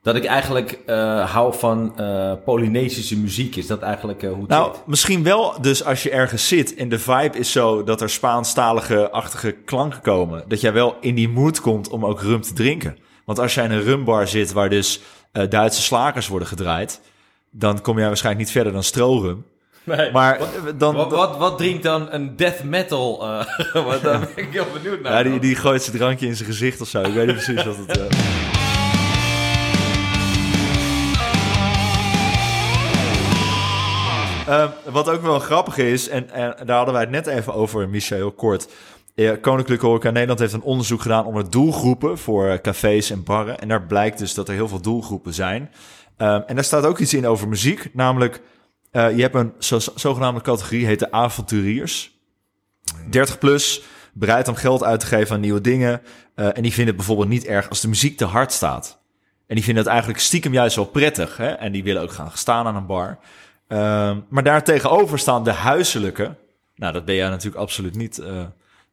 [0.01, 4.49] dat ik eigenlijk eh, hou van eh, Polynesische muziek, is dat eigenlijk eh, hoe het
[4.49, 4.87] Nou, zit?
[4.87, 9.51] misschien wel dus als je ergens zit en de vibe is zo dat er Spaanstalige-achtige
[9.51, 10.43] klanken komen.
[10.47, 12.97] Dat jij wel in die mood komt om ook rum te drinken.
[13.25, 15.01] Want als jij in een rumbar zit waar dus
[15.49, 17.01] Duitse slakers worden gedraaid,
[17.51, 19.45] dan kom jij waarschijnlijk niet verder dan strorum.
[19.87, 20.11] Nee.
[20.11, 23.23] Maar wat, dan, wat, wat, wat drinkt dan een death metal?
[23.27, 23.45] eh
[23.85, 25.13] wat, daar ben ik heel benieuwd naar.
[25.25, 27.01] ja, die, die gooit zijn drankje in zijn gezicht of zo.
[27.01, 27.97] Ik weet niet precies wat het...
[27.97, 28.05] eh,
[34.47, 37.89] Ehm, wat ook wel grappig is, en, en daar hadden wij het net even over,
[37.89, 38.67] Michel, heel kort.
[39.15, 43.59] Eh, Koninklijke Horeca Nederland heeft een onderzoek gedaan onder doelgroepen voor cafés en barren.
[43.59, 45.71] En daar blijkt dus dat er heel veel doelgroepen zijn.
[46.17, 48.41] Ehm, en daar staat ook iets in over muziek, namelijk
[48.97, 52.19] eh, je hebt een zo, zogenaamde categorie, heet de avonturiers.
[53.09, 53.81] 30 plus,
[54.13, 56.01] bereid om geld uit te geven aan nieuwe dingen.
[56.35, 58.99] eh, en die vinden het bijvoorbeeld niet erg als de muziek te hard staat.
[59.47, 61.37] En die vinden het eigenlijk stiekem juist wel prettig.
[61.37, 61.47] Hè?
[61.47, 63.19] En die willen ook gaan staan aan een bar.
[63.67, 66.35] Ehm, maar daartegenover staan de huiselijke.
[66.75, 68.45] Nou, dat ben jij natuurlijk absoluut niet, eh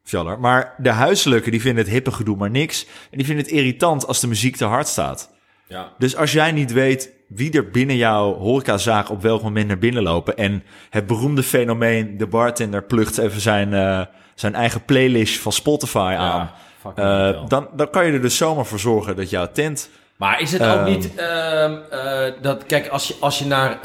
[0.03, 0.39] Fjaller.
[0.39, 2.85] Maar de huiselijke, die vinden het hippe gedoe maar niks.
[2.85, 5.34] En die vinden het irritant als de muziek te hard staat.
[5.67, 5.91] Ja.
[5.97, 10.03] Dus als jij niet weet wie er binnen jouw horecazaak op welk moment naar binnen
[10.03, 10.37] lopen...
[10.37, 14.01] en het beroemde fenomeen, de bartender plucht even zijn, eh,
[14.35, 16.51] zijn eigen playlist van Spotify aan...
[16.95, 19.89] eh, dan, dan kan je er dus zomaar voor zorgen dat jouw tent...
[20.15, 20.89] Maar is het ook Ehm.
[20.89, 23.79] niet ehm, eh, dat, kijk, als je, als je naar,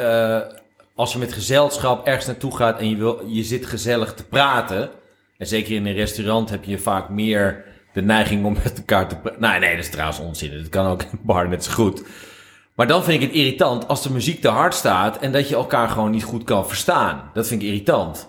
[0.95, 4.91] als je met gezelschap ergens naartoe gaat en je, wil, je zit gezellig te praten,
[5.39, 9.17] en zeker in een restaurant heb je vaak meer de neiging om met elkaar te
[9.17, 9.41] praten.
[9.41, 10.59] Nee, nee, dat is trouwens onzin.
[10.59, 12.03] Dat kan ook in een bar net zo goed.
[12.75, 15.55] Maar dan vind ik het irritant als de muziek te hard staat en dat je
[15.55, 17.31] elkaar gewoon niet goed kan verstaan.
[17.35, 18.29] Dat vind ik irritant.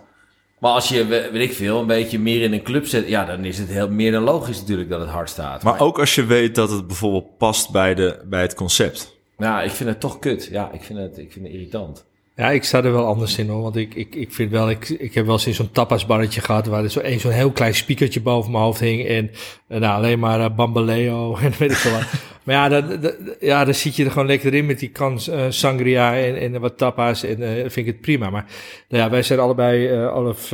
[0.60, 3.26] Maar als je, we- weet ik veel, een beetje meer in een club zit, ja,
[3.26, 5.64] dan is het heel, meer dan logisch natuurlijk dat het hard staat.
[5.64, 9.18] Maar ook als je weet dat het bijvoorbeeld past bij, de, bij het concept.
[9.38, 10.48] Ja, ik vind het toch kut.
[10.52, 12.06] Ja, ik vind het, ik vind het irritant.
[12.42, 13.62] Ja, ik sta er wel anders in hoor.
[13.62, 16.66] Want ik, ik, ik vind wel, ik, ik heb wel eens in zo'n tapasbarretje gehad
[16.66, 19.08] waar er zo een zo'n heel klein speakertje boven mijn hoofd hing.
[19.08, 19.32] En
[19.68, 22.06] nou, alleen maar eh, bambaleo en weet ik veel wat.
[22.44, 22.84] maar ja,
[23.40, 26.60] ja, dan zit je er gewoon lekker in met die kan eh, sangria en, en
[26.60, 27.24] wat tapas.
[27.24, 28.30] En eh vind ik het prima.
[28.30, 28.46] Maar
[28.90, 30.50] nou ja, wij zijn allebei, Olaf,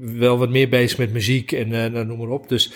[0.00, 2.48] wel wat meer bezig met muziek en nou, noem maar op.
[2.48, 2.72] Dus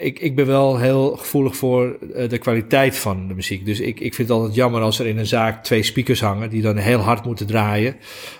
[0.00, 3.64] ik, ik ben wel heel gevoelig voor eh, de kwaliteit van de muziek.
[3.64, 6.50] Dus ik, ik vind het altijd jammer als er in een zaak twee speakers hangen
[6.50, 7.96] die dan heel hard moeten draaien.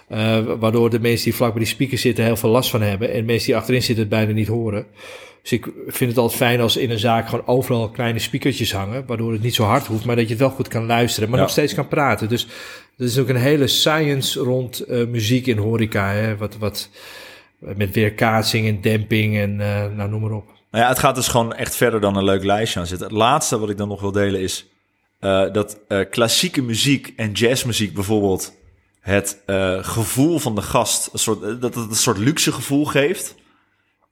[0.08, 3.12] Eh, waardoor de mensen die vlak bij die speakers zitten heel veel last van hebben.
[3.12, 4.86] En mensen die achterin zitten het bijna niet horen.
[5.42, 9.06] Dus ik vind het altijd fijn als in een zaak gewoon overal kleine speakertjes hangen.
[9.06, 11.28] Waardoor het niet zo hard hoeft, maar dat je het wel goed kan luisteren.
[11.28, 11.44] Maar Ja.
[11.44, 12.28] nog steeds kan praten.
[12.28, 12.46] Dus
[12.98, 16.12] er is ook een hele science rond eh, muziek in horeca.
[16.12, 16.36] Hè?
[16.36, 16.88] Wat, wat,
[17.58, 20.59] met weerkaatsing en demping en eh, nou noem maar op.
[20.70, 23.06] Nou ja, het gaat dus gewoon echt verder dan een leuk lijstje aan zitten.
[23.06, 24.66] Het laatste wat ik dan nog wil delen is
[25.18, 28.52] eh, dat eh, klassieke muziek en jazzmuziek bijvoorbeeld
[29.00, 33.34] het eh, gevoel van de gast, een soort, dat het een soort luxe gevoel geeft.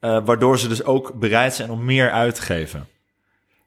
[0.01, 2.89] waardoor ze dus ook bereid zijn om meer uit te geven.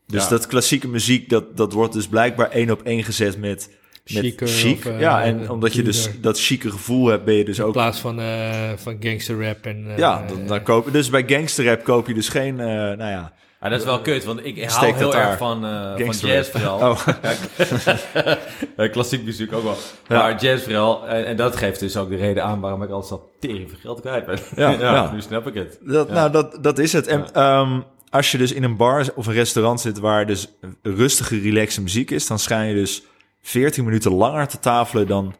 [0.07, 0.29] Dus Ja.
[0.29, 3.69] dat klassieke muziek, dat, dat wordt dus blijkbaar één op één gezet met,
[4.13, 4.77] met Chiquer chic.
[4.77, 7.63] of, eh, ja, en omdat je dus dat chique gevoel hebt, ben je dus In
[7.63, 7.71] ook...
[7.71, 9.85] plaats van, eh van gangster rap en...
[9.87, 12.97] eh, ja, dan, dan koop je dus bij gangsterrap koop je dus geen, eh, nou
[12.97, 15.29] ja, Ah, dat is wel kut, want ik hou Steek heel dat daar.
[15.29, 16.61] erg van, eh van Gangster jazz rap.
[16.61, 16.89] vooral.
[16.91, 17.07] Oh.
[18.77, 19.75] Ja, klassiek muziek ook wel.
[20.07, 20.17] Ja.
[20.17, 21.07] Maar jazz vooral.
[21.07, 23.79] En, en dat geeft dus ook de reden aan waarom ik altijd al tering veel
[23.81, 24.39] geld kwijt ben.
[24.55, 25.11] Ja, ja.
[25.13, 25.77] nu snap ik het.
[25.81, 26.13] Dat, Ja.
[26.13, 27.07] Nou, dat, dat is het.
[27.07, 27.79] En ehm,
[28.09, 30.47] als je dus in een bar of een restaurant zit waar dus
[30.81, 33.03] rustige, relaxe muziek is, dan schijn je dus
[33.41, 35.35] 14 minuten langer te tafelen dan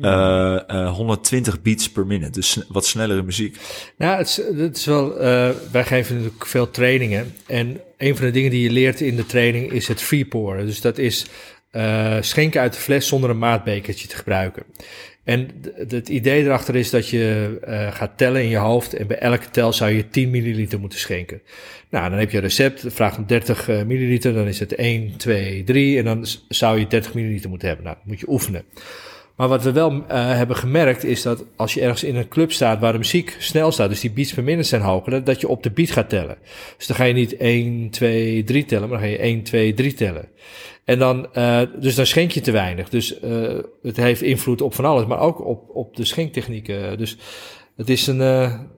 [0.00, 2.30] eh, eh, 120 beats per minute.
[2.30, 3.56] Dus wat snellere muziek.
[3.96, 5.18] Nou, het is, het is wel.
[5.18, 7.34] eh, wij geven natuurlijk veel trainingen.
[7.46, 10.66] En een van de dingen die je leert in de training is het free pouren.
[10.66, 11.26] Dus dat is
[11.70, 14.62] eh, schenken uit de fles zonder een maatbekertje te gebruiken.
[15.24, 15.48] En
[15.88, 18.94] het idee erachter is dat je eh, gaat tellen in je hoofd.
[18.94, 21.42] En bij elke tel zou je 10 milliliter moeten schenken.
[21.90, 22.84] Nou, dan heb je een recept.
[22.86, 24.34] Vraagt om 30 eh, milliliter.
[24.34, 25.98] Dan is het 1, 2, 3.
[25.98, 27.86] En dan zou je 30 milliliter moeten hebben.
[27.86, 28.64] Nou, moet je oefenen.
[29.36, 32.52] Maar wat we wel eh, hebben gemerkt is dat als je ergens in een club
[32.52, 35.48] staat waar de muziek snel staat, dus die beats per minute zijn hoger, dat, je
[35.48, 36.36] op de beat gaat tellen.
[36.76, 39.74] Dus dan ga je niet 1, 2, 3 tellen, maar dan ga je 1, 2,
[39.74, 40.28] 3 tellen.
[40.84, 42.88] En dan, eh, dus dan schenk je te weinig.
[42.88, 46.98] Dus eh, het heeft invloed op van alles, maar ook op, op de schenktechnieken.
[46.98, 47.16] Dus
[47.76, 48.70] het is een.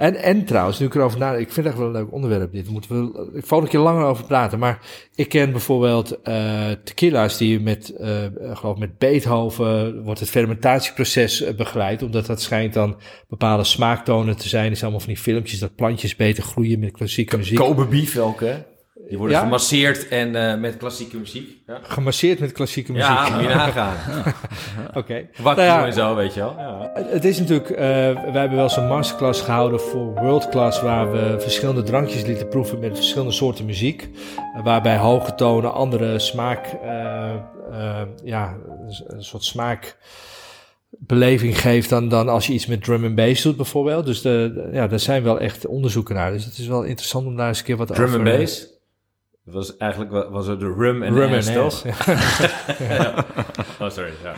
[0.00, 2.52] En, en trouwens, nu ik erover nadenk, ik vind het echt wel een leuk onderwerp
[2.52, 2.68] dit.
[2.68, 4.58] Moeten we ik volgende keer langer over praten.
[4.58, 4.78] Maar
[5.14, 12.02] ik ken bijvoorbeeld eh tequila's die met, eh geloof met Beethoven wordt het fermentatieproces begeleid.
[12.02, 12.96] Omdat dat schijnt dan
[13.28, 14.64] bepaalde smaaktonen te zijn.
[14.64, 17.58] Zijn allemaal van die filmpjes dat plantjes beter groeien met klassieke muziek.
[17.58, 18.54] Kobe Beef ook, hè?
[19.10, 19.42] Die worden Ja?
[19.42, 21.50] gemasseerd en eh, met klassieke muziek.
[21.66, 23.08] Ja, Gemasseerd met klassieke muziek.
[23.08, 23.96] ja moet je nagaan.
[25.00, 25.26] Oké.
[25.42, 26.54] Wakker Nou ja, en zo, weet je wel.
[26.58, 26.90] Ja.
[26.94, 31.12] Het is natuurlijk, eh, wij hebben wel eens een masterclass gehouden voor World Class, waar
[31.12, 34.08] we verschillende drankjes lieten proeven met verschillende soorten muziek.
[34.64, 37.30] Waarbij hoge tonen andere smaak, eh,
[38.24, 38.56] ja,
[39.06, 44.06] een soort smaakbeleving geeft dan, dan als je iets met drum and bass doet bijvoorbeeld.
[44.06, 46.32] Dus de, de- ja, daar zijn wel echt onderzoeken naar.
[46.32, 48.16] Dus het is wel interessant om daar eens een keer wat Drum over...
[48.30, 48.78] and bass.
[49.52, 51.84] Dat was eigenlijk wa- was het de rum en Rum ass, and toch?
[52.88, 53.24] Ja.
[53.80, 54.12] Oh, sorry.
[54.22, 54.34] Ja.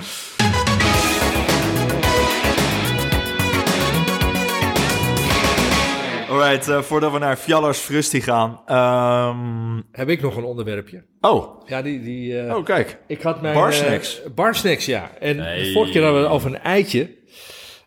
[6.31, 8.61] Alright, eh, voordat we naar Fjallers Frusty gaan.
[8.67, 11.03] ehm, Heb ik nog een onderwerpje?
[11.21, 12.03] oh, Ja, die...
[12.03, 12.99] die eh, oh, kijk.
[13.07, 13.55] Ik had mijn...
[13.55, 14.23] Barsnacks.
[14.23, 15.11] eh, barsnacks, ja.
[15.21, 15.65] En Nee.
[15.65, 17.11] de vorige keer hadden we het over een eitje.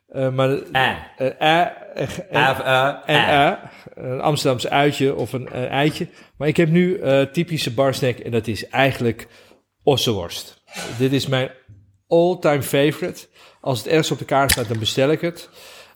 [0.08, 0.50] Eh, maar...
[0.50, 0.90] Eh.
[1.18, 1.62] eh, eh,
[1.96, 2.02] eh,
[2.32, 3.48] en- eh, en eh.
[3.48, 3.54] eh,
[3.96, 6.08] een Amsterdamse uitje of een eitje.
[6.38, 9.28] Maar ik heb nu eh typische barsnack en dat is eigenlijk
[9.84, 10.64] ossenworst.
[10.98, 11.50] Dit is mijn
[12.08, 13.26] all-time favorite.
[13.62, 15.50] Als het ergens op de kaart staat, dan bestel ik het.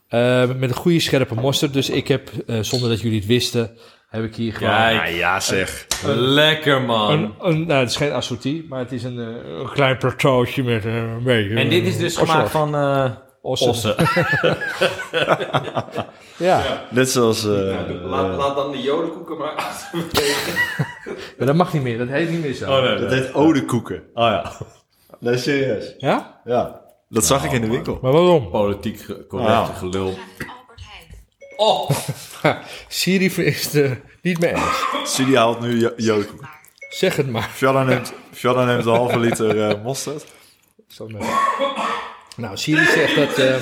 [0.07, 1.74] Eh, met een goede scherpe mosterd.
[1.74, 3.78] Dus ik heb, eh, zonder dat jullie het wisten,
[4.10, 4.74] heb ik hier gewoon...
[4.74, 4.95] Kijk.
[4.95, 5.86] Ja, ja zeg.
[6.16, 7.12] Lekker, man.
[7.12, 10.86] Een, een, nou, het is geen assortie, maar het is een, een klein plateautje met
[10.86, 11.55] eh, een beetje...
[11.55, 13.12] En dit is dus gemaakt van eh
[13.42, 13.70] ossen.
[13.70, 13.96] ossen.
[16.38, 16.82] Ja.
[16.90, 17.44] Net zoals...
[17.46, 20.52] eh, laat, laat dan de jodenkoeken maar achterwege.
[21.38, 22.72] Maar dat mag niet meer, dat heet niet meer zo.
[22.78, 23.98] Oh, nee, dat heet odekoeken.
[24.14, 24.52] Oh ja.
[25.20, 25.94] Nee, serieus.
[25.98, 26.42] Ja?
[26.46, 28.00] Ja, dat zag ik in de winkel.
[28.02, 28.50] Maar waarom?
[28.50, 29.78] Politiek correcte Ah.
[29.78, 30.18] gelul.
[31.58, 31.90] Oh!
[32.88, 34.86] Siri is het er niet mee eens.
[35.04, 36.50] Sidi haalt nu jo- jodenkoeken.
[36.90, 37.50] Zeg het maar.
[37.54, 40.26] Fjalla neemt, Fjalla neemt een halve liter eh mosterd.
[40.88, 41.99] Zal ik maar-
[42.40, 43.38] Nou, Siri zegt dat...
[43.38, 43.56] eh,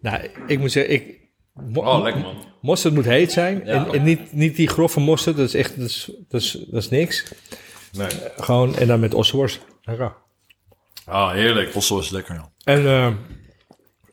[0.00, 1.20] nou, ik moet zeggen, ik...
[1.54, 2.36] mo- Oh, lekker man.
[2.60, 3.62] Mosterd moet heet zijn.
[3.64, 3.72] Ja.
[3.72, 5.78] En, en niet, niet die grove mosterd, dat is echt...
[5.78, 7.32] Dat is, dat is, dat is niks.
[7.92, 8.08] Nee.
[8.36, 9.60] Gewoon, en dan met ossenworst.
[9.82, 10.14] Lekker.
[11.08, 11.74] Oh, heerlijk.
[11.74, 12.44] Is lekker, joh.
[12.64, 13.04] En eh,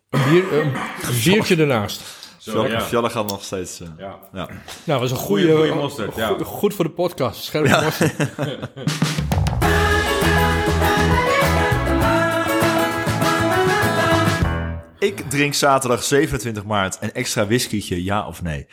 [0.10, 0.66] een, bier, een,
[1.08, 2.02] een biertje ernaast.
[2.38, 2.82] Zo, ja.
[2.82, 3.80] Fjalla gaat nog steeds...
[3.80, 4.20] eh, Ja.
[4.34, 4.46] ja.
[4.48, 5.56] Nou, dat was een goede...
[5.56, 6.28] goeie mosterd, ja.
[6.28, 7.44] goed, goed voor de podcast.
[7.44, 8.16] Scherpe mosterd.
[15.04, 18.68] Ik drink zaterdag 27 maart een extra whiskytje, ja of nee?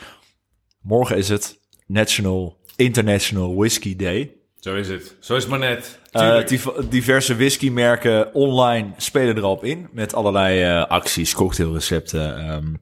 [0.83, 4.33] Morgen is het National International Whisky Day.
[4.61, 5.17] Zo is het.
[5.21, 5.99] Zo is het maar net.
[6.49, 9.89] Div- diverse whiskymerken online spelen erop in.
[9.93, 12.75] Met allerlei eh, acties, cocktailrecepten, ehm,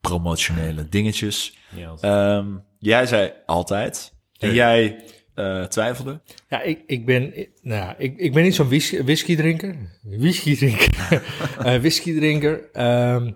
[0.00, 1.56] promotionele dingetjes.
[2.00, 2.46] Ehm,
[2.78, 4.12] jij zei altijd.
[4.38, 5.04] En jij
[5.34, 6.20] eh, twijfelde.
[6.48, 9.76] Ja, ik, ik ben, nou, ik, ik ben niet zo'n whisky, whisky drinker.
[10.02, 11.22] Whisky drinker.
[11.80, 12.70] Whisky drinker.
[12.72, 13.30] Ehm,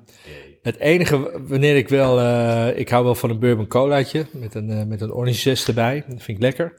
[0.63, 4.89] het enige wanneer ik wel, eh, ik hou wel van een bourbon colaatje met een,
[4.89, 6.05] met een orange zest erbij.
[6.09, 6.75] Dat vind ik lekker.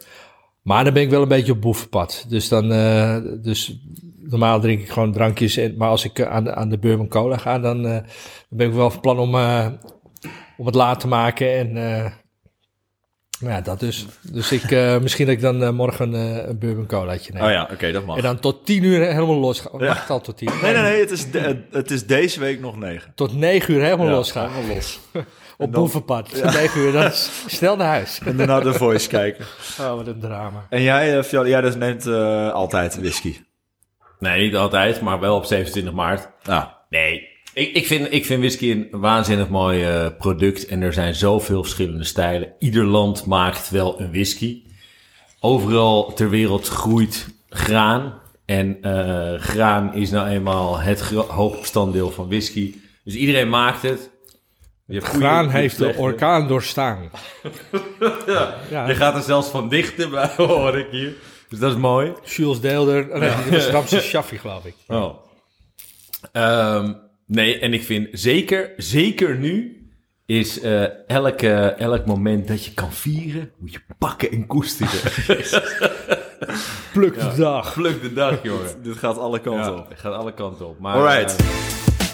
[0.67, 2.25] Maar dan ben ik wel een beetje op boevenpad.
[2.29, 3.79] Dus dan, eh, dus
[4.17, 5.57] normaal drink ik gewoon drankjes.
[5.57, 7.91] En, maar als ik aan de, aan de Bourbon Cola ga, dan, eh,
[8.49, 9.67] dan ben ik wel van plan om, eh,
[10.57, 11.57] om het laat te maken.
[11.57, 12.13] En
[13.39, 14.05] ja, dat dus.
[14.31, 17.43] Dus ik, eh, misschien dat ik dan eh, morgen eh, een Bourbon Colaatje neem.
[17.43, 18.17] Oh ja, oké, dat mag.
[18.17, 19.79] En dan tot tien uur helemaal los gaan.
[19.79, 19.85] Ja.
[19.87, 20.49] Wacht al tot tien.
[20.61, 23.11] Nee, nee, nee, het is, de- het is deze week nog negen.
[23.15, 24.49] Tot negen uur helemaal Ja, los gaan.
[24.51, 24.99] helemaal los.
[25.57, 26.33] Op dan- boevenpad.
[26.41, 28.19] Tot negen uur, dan is snel naar huis.
[28.25, 29.45] En daarna de voice kijken.
[29.81, 30.65] Oh, wat een drama.
[30.69, 32.07] En jij, uh, Fjall, jij dus neemt
[32.53, 33.37] altijd whisky.
[34.19, 36.29] Nee, niet altijd, maar wel op 27 maart.
[36.43, 37.27] Ah, Nee,
[37.57, 40.65] ik, ik, vind, ik vind whisky een waanzinnig mooi eh, product.
[40.65, 42.53] En er zijn zoveel verschillende stijlen.
[42.59, 44.63] Ieder land maakt wel een whisky.
[45.39, 48.21] Overal ter wereld groeit graan.
[48.45, 52.75] En eh, graan is nou eenmaal het hoogbestanddeel van whisky.
[53.03, 54.09] Dus iedereen maakt het.
[54.85, 57.09] Je Graan goede heeft de orkaan doorstaan.
[58.27, 58.55] ja.
[58.69, 58.87] Ja.
[58.87, 61.13] Je gaat er zelfs van dichten bij, hoor ik hier.
[61.49, 62.13] Dus dat is mooi.
[62.23, 63.09] Jules Deelder.
[63.71, 64.75] Ramses Shaffi, geloof ik.
[64.87, 65.15] Oh.
[66.31, 66.93] Ehm,
[67.27, 69.71] nee, en ik vind zeker, zeker nu
[70.25, 75.11] is eh, elke, elk moment dat je kan vieren, moet je pakken en koesteren.
[76.93, 77.73] Pluk de dag.
[77.73, 78.81] Pluk de dag, jongen.
[78.83, 79.89] dit gaat alle kanten Ja, op.
[79.89, 80.79] het gaat alle kanten op.
[80.79, 81.35] Maar, Alright.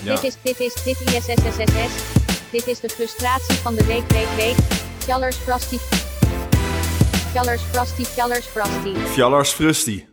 [0.04, 0.16] ja.
[0.16, 2.22] Dit is, dit is, dit ISSSSS.
[2.52, 4.56] Dit is de frustratie van de week, week, week.
[4.98, 5.78] Fjallers Frosty.
[7.32, 8.96] Fjallers Frosty, Fjallers Frosty.
[8.96, 10.06] Fjallars Frusty.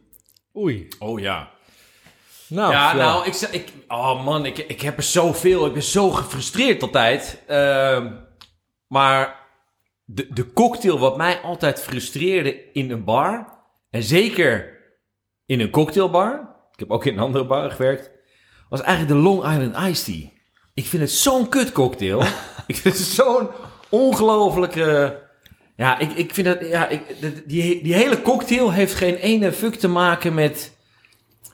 [0.56, 0.88] Oei.
[0.98, 1.50] Oh ja.
[2.50, 5.66] Nou, ja, nou, ik, ik, oh man, ik, ik heb er zoveel.
[5.66, 7.42] Ik ben zo gefrustreerd altijd.
[7.46, 8.12] Ehm,
[8.86, 9.40] maar
[10.04, 13.58] de, de cocktail wat mij altijd frustreerde in een bar,
[13.90, 14.78] en zeker
[15.46, 18.10] in een cocktailbar, ik heb ook in een andere bar gewerkt,
[18.68, 20.30] was eigenlijk de Long Island Iced Tea.
[20.74, 22.22] Ik vind het zo'n kut cocktail.
[22.66, 23.48] ik vind het zo'n
[23.88, 25.18] ongelofelijke...
[25.76, 26.68] Ja, ik, ik vind dat...
[26.68, 27.02] Ja, ik,
[27.46, 30.76] die, die hele cocktail heeft geen ene fuck te maken met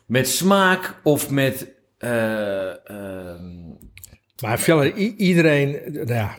[0.06, 1.74] met smaak of met.
[1.98, 3.64] eh, ehm,
[4.42, 4.86] Maar
[5.16, 6.36] iedereen, nou ja,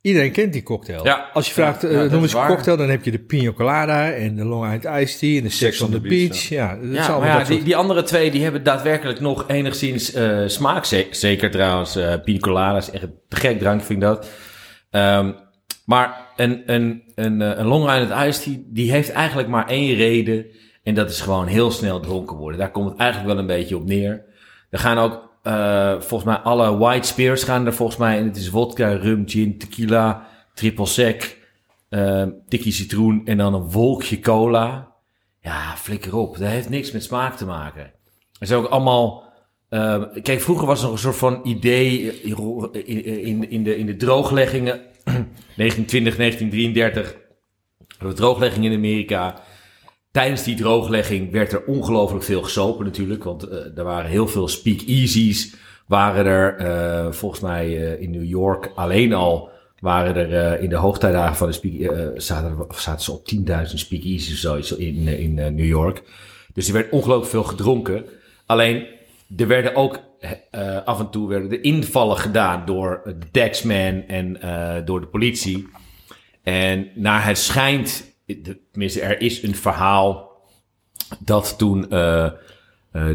[0.00, 1.04] iedereen kent die cocktail.
[1.04, 1.30] Ja.
[1.32, 3.52] Als je vraagt, Ja, eh, ja, noem eens een cocktail, dan heb je de Pina
[3.52, 6.48] Colada en de Long Island Iced Tea en de Sex, on the Beach.
[6.48, 8.62] Ja, dat is ja, allemaal maar ja, dat die, soort- die andere twee die hebben
[8.62, 10.84] daadwerkelijk nog enigszins eh, smaak.
[10.84, 14.28] Ze- Zeker trouwens, eh Pina Colada is echt een te gek drankje, vind ik dat.
[14.90, 15.32] Ehm,
[15.86, 19.94] maar een, een, een, eh, een Long Island Iced Tea, die heeft eigenlijk maar één
[19.94, 20.46] reden.
[20.82, 22.58] En dat is gewoon heel snel dronken worden.
[22.58, 24.24] Daar komt het eigenlijk wel een beetje op neer.
[24.70, 28.18] Er gaan ook, eh, volgens mij, alle white spirits gaan er volgens mij.
[28.18, 31.38] En het is vodka, rum, gin, tequila, triple sec,
[31.88, 34.90] eh tikkie citroen en dan een wolkje cola.
[35.40, 36.38] Ja, flikker op.
[36.38, 37.92] Dat heeft niks met smaak te maken.
[38.38, 39.24] Er zijn ook allemaal...
[39.68, 43.86] eh, kijk, vroeger was er nog een soort van idee eh, in, in, de, in
[43.86, 44.80] de droogleggingen.
[45.04, 47.16] 1920, 1933.
[47.88, 49.40] hadden we drooglegging in Amerika.
[50.12, 53.24] Tijdens die drooglegging werd er ongelooflijk veel gesopen natuurlijk.
[53.24, 55.54] Want eh, er waren heel veel speakeasies.
[55.86, 59.50] Waren er, eh, volgens mij eh, in New York alleen al...
[59.80, 61.92] waren er in de hoogtijdagen van de speak...
[62.16, 66.02] zaten, zaten ze op 10.000 speakeasies of zoiets in, in New York.
[66.54, 68.04] Dus er werd ongelooflijk veel gedronken.
[68.46, 68.86] Alleen,
[69.36, 70.00] er werden ook
[70.84, 74.38] af en toe werden er invallen gedaan door de taxman en
[74.84, 75.68] door de politie.
[76.42, 78.11] En naar het schijnt, de-
[78.70, 80.32] tenminste er is een verhaal
[81.18, 82.32] dat toen eh, eh,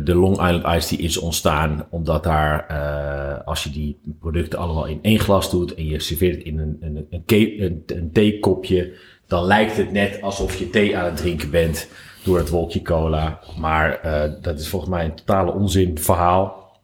[0.03, 4.85] de Long Island Iced Tea is ontstaan, omdat daar, eh, als je die producten allemaal
[4.85, 8.93] in één glas doet en je serveert het in een, een, een, een, theekopje,
[9.27, 11.89] dan lijkt het net alsof je thee aan het drinken bent
[12.23, 13.39] door het wolkje cola.
[13.59, 13.99] Maar
[14.41, 16.75] dat is volgens mij een totale onzin verhaal.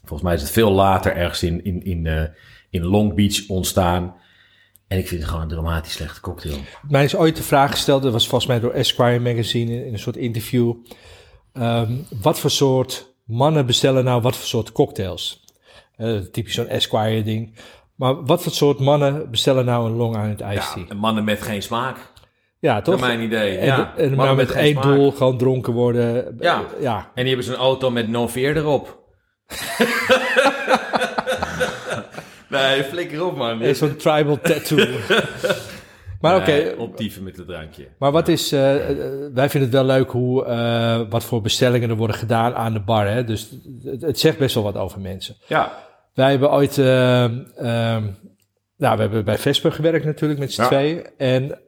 [0.00, 2.30] Volgens mij is het veel later ergens in, in, in,
[2.70, 4.14] in Long Beach ontstaan.
[4.92, 6.56] En ik vind het gewoon een dramatisch slechte cocktail.
[6.88, 9.98] Mij is ooit de vraag gesteld, dat was volgens mij door Esquire magazine in, een
[9.98, 10.74] soort interview.
[11.52, 15.44] Ehm, wat voor soort mannen bestellen nou wat voor soort cocktails?
[15.96, 17.54] Eh, typisch zo'n Esquire ding.
[17.94, 20.84] Maar wat voor soort mannen bestellen nou een Long Island Iced Tea?
[20.88, 21.96] Ja, mannen met geen smaak.
[22.58, 23.00] Ja, toch?
[23.00, 23.56] Naar mijn idee.
[23.56, 23.96] En, ja.
[23.96, 24.84] en maar met geen één smaak.
[24.84, 26.36] doel, gewoon dronken worden.
[26.40, 26.64] Ja.
[26.80, 27.10] Ja.
[27.14, 29.00] En die hebben zo'n auto met no veer erop.
[32.52, 33.60] nee, flikker op man.
[33.62, 34.76] En Zo'n tribal tattoo.
[36.20, 37.88] maar oké, Nee, optieven met het drankje.
[37.98, 38.52] maar wat is...
[38.52, 38.96] eh, eh,
[39.34, 42.80] wij vinden het wel leuk hoe, eh, wat voor bestellingen er worden gedaan aan de
[42.80, 43.06] bar.
[43.08, 43.24] Hè?
[43.24, 43.50] Dus
[43.84, 45.36] het, het zegt best wel wat over mensen.
[45.46, 45.72] Ja.
[46.14, 46.78] Wij hebben ooit...
[46.78, 48.04] eh, ehm,
[48.76, 50.66] nou, we hebben bij Vesper gewerkt natuurlijk met z'n Ja.
[50.66, 51.06] tweeën.
[51.18, 51.58] En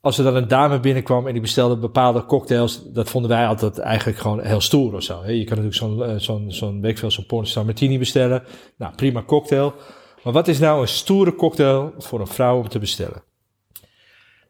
[0.00, 2.82] als er dan een dame binnenkwam en die bestelde bepaalde cocktails...
[2.92, 5.22] dat vonden wij altijd eigenlijk gewoon heel stoer of zo.
[5.26, 8.42] Je kan natuurlijk zo'n, zo'n, zo'n, weet zo'n pornstar martini bestellen.
[8.76, 9.74] Nou, prima cocktail.
[10.22, 13.22] Maar wat is nou een stoere cocktail voor een vrouw om te bestellen?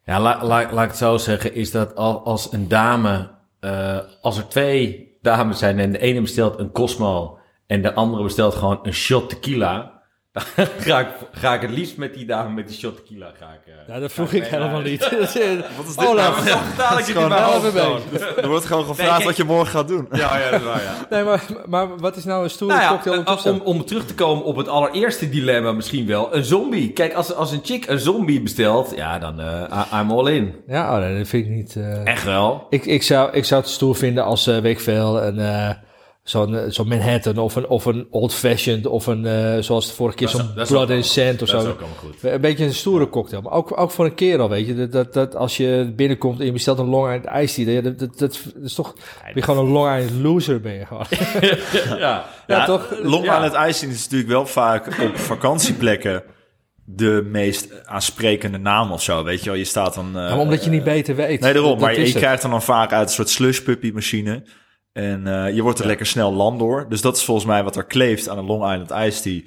[0.04, 3.98] Ja, la, la- laat ik het zo zeggen, is dat al, als een dame, eh,
[4.20, 8.54] als er twee dames zijn en de ene bestelt een Cosmo en de andere bestelt
[8.54, 9.99] gewoon een shot tequila,
[10.86, 13.72] ga ik, ga ik het liefst met die dame met die shot tequila ga ik...
[13.86, 15.00] eh, Ja, dat vroeg ik mee helemaal niet.
[15.10, 16.34] Wat is dit Oh, nou?
[16.42, 18.00] vertaal ik even gewoon.
[18.42, 20.08] Er wordt gewoon gevraagd wat je morgen gaat doen.
[20.12, 20.94] Ja, ja, dat is waar, ja.
[21.10, 23.84] Nee, maar, maar wat is nou een stoere Nou ja, cocktail om eh, om, om
[23.84, 26.34] terug te komen op het allereerste dilemma misschien wel.
[26.34, 26.92] Een zombie.
[26.92, 30.54] Kijk, als, als een chick een zombie bestelt, ja, dan eh I- I'm all in.
[30.66, 31.76] Ja, oh, nee, dat vind ik niet...
[31.76, 32.66] eh, Echt wel.
[32.70, 35.70] Ik, ik, zou, ik zou het stoer vinden als, eh weet ik veel, een, eh,
[36.22, 39.92] zo'n eh, zo'n Manhattan of een, of een Old Fashioned of een, eh, zoals de
[39.94, 41.56] vorige keer, zo'n Blood and Sand of zo.
[41.58, 42.14] ook allemaal goed.
[42.22, 43.42] Een beetje een stoere cocktail.
[43.42, 44.74] Maar ook, ook voor een kerel, weet je.
[44.74, 47.80] Dat, dat, dat als je binnenkomt en je bestelt een Long Island Iced Tea.
[47.80, 48.92] Dat, dat, dat, dat is toch...
[48.94, 49.02] Ben
[49.34, 51.06] je gewoon een Long Island loser, ben je gewoon.
[51.98, 52.24] Ja.
[52.46, 52.88] Ja, toch?
[53.02, 53.44] Long Ja.
[53.44, 56.22] Island Icing is natuurlijk wel vaak op vakantieplekken
[56.84, 59.24] de meest aansprekende naam of zo.
[59.24, 60.06] Weet je wel, je staat dan...
[60.18, 61.40] eh, Ja, omdat je niet beter weet.
[61.40, 61.70] Nee, daarom.
[61.70, 64.42] Dat- maar je, krijgt dan, dan vaak uit een soort slush puppy machine.
[65.00, 66.86] En eh, je wordt er lekker snel land door.
[66.88, 69.40] Dus dat is volgens mij wat er kleeft aan een Long Island Iced Tea.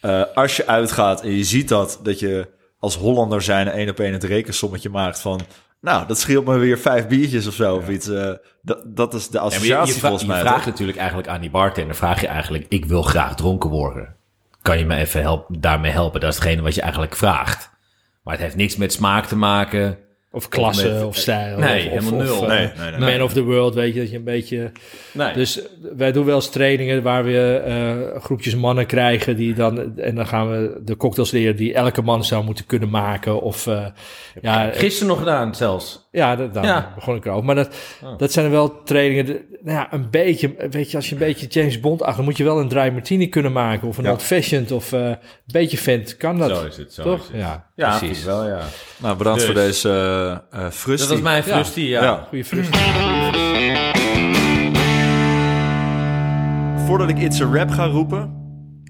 [0.00, 2.48] Eh, als je uitgaat en je ziet dat, dat je
[2.78, 5.40] als Hollander zijn één op één het rekensommetje maakt van...
[5.80, 8.08] Nou, dat scheelt me weer vijf biertjes of zo of iets.
[8.08, 8.32] eh,
[8.62, 10.40] dat, dat is de Ja, je, associatie je, volgens je mij.
[10.40, 10.66] vraagt toch?
[10.66, 14.14] natuurlijk eigenlijk aan die bartender, vraag je eigenlijk, ik wil graag dronken worden.
[14.62, 16.20] Kan je me even help, daarmee helpen?
[16.20, 17.70] Dat is hetgene wat je eigenlijk vraagt.
[18.22, 19.98] Maar het heeft niks met smaak te maken.
[20.32, 21.58] Of klasse, Of stijl.
[21.58, 22.42] Nee, of, helemaal of, nul.
[22.42, 23.10] eh, Nee, nee, nee.
[23.16, 24.72] Man of the world, weet je, dat je een beetje...
[25.12, 25.32] Nee.
[25.32, 25.60] Dus
[25.96, 29.98] wij doen wel eens trainingen waar we eh, groepjes mannen krijgen die dan...
[29.98, 33.40] En dan gaan we de cocktails leren die elke man zou moeten kunnen maken.
[33.42, 33.86] Of eh,
[34.42, 36.08] ja, Gisteren nog gedaan zelfs.
[36.10, 36.92] ja, dat, daar Ja.
[36.94, 37.44] begon ik erover.
[37.44, 37.74] Maar dat,
[38.04, 38.18] Oh.
[38.18, 39.26] dat zijn er wel trainingen...
[39.26, 42.16] de- nou ja, een beetje, weet je, als je een beetje James Bond achter...
[42.16, 43.88] dan moet je wel een dry martini kunnen maken.
[43.88, 44.10] Of een Ja.
[44.10, 44.72] old fashioned.
[44.72, 45.16] Of eh, een
[45.46, 46.56] beetje vent kan dat.
[46.56, 47.18] Zo is het, zo toch?
[47.20, 47.36] is het.
[47.40, 48.24] Ja, Ja, precies.
[48.24, 48.60] wel, ja.
[48.96, 49.48] Nou, bedankt Dus.
[49.48, 50.19] voor deze eh eh
[50.70, 50.96] frustie.
[50.96, 52.02] Dat was mijn frustie, ja.
[52.02, 52.26] Ja.
[52.28, 52.70] Goeie frust.
[56.86, 58.38] Voordat ik It's a Rap ga roepen.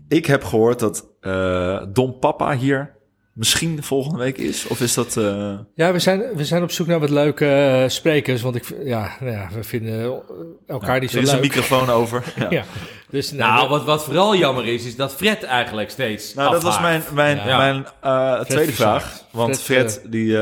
[0.09, 2.99] Ik heb gehoord dat eh Don Papa hier
[3.33, 4.67] misschien volgende week is.
[4.67, 5.17] Of is dat...
[5.17, 8.43] eh, Ja, we zijn, we zijn op zoek naar wat leuke eh, sprekers.
[8.43, 10.23] Want ik, ja, nou ja, we vinden
[10.67, 11.37] elkaar niet zo er is leuk.
[11.41, 12.23] een microfoon over.
[12.39, 12.47] Ja.
[12.51, 12.65] Ja.
[13.11, 16.63] Dus, Nou, we- wat, wat vooral jammer is, is dat Fred eigenlijk steeds Nou, dat
[16.63, 17.57] was mijn, mijn, Ja.
[17.57, 19.03] mijn eh, tweede verzaakt.
[19.05, 19.23] vraag.
[19.31, 20.37] Want Fred, Fred, die...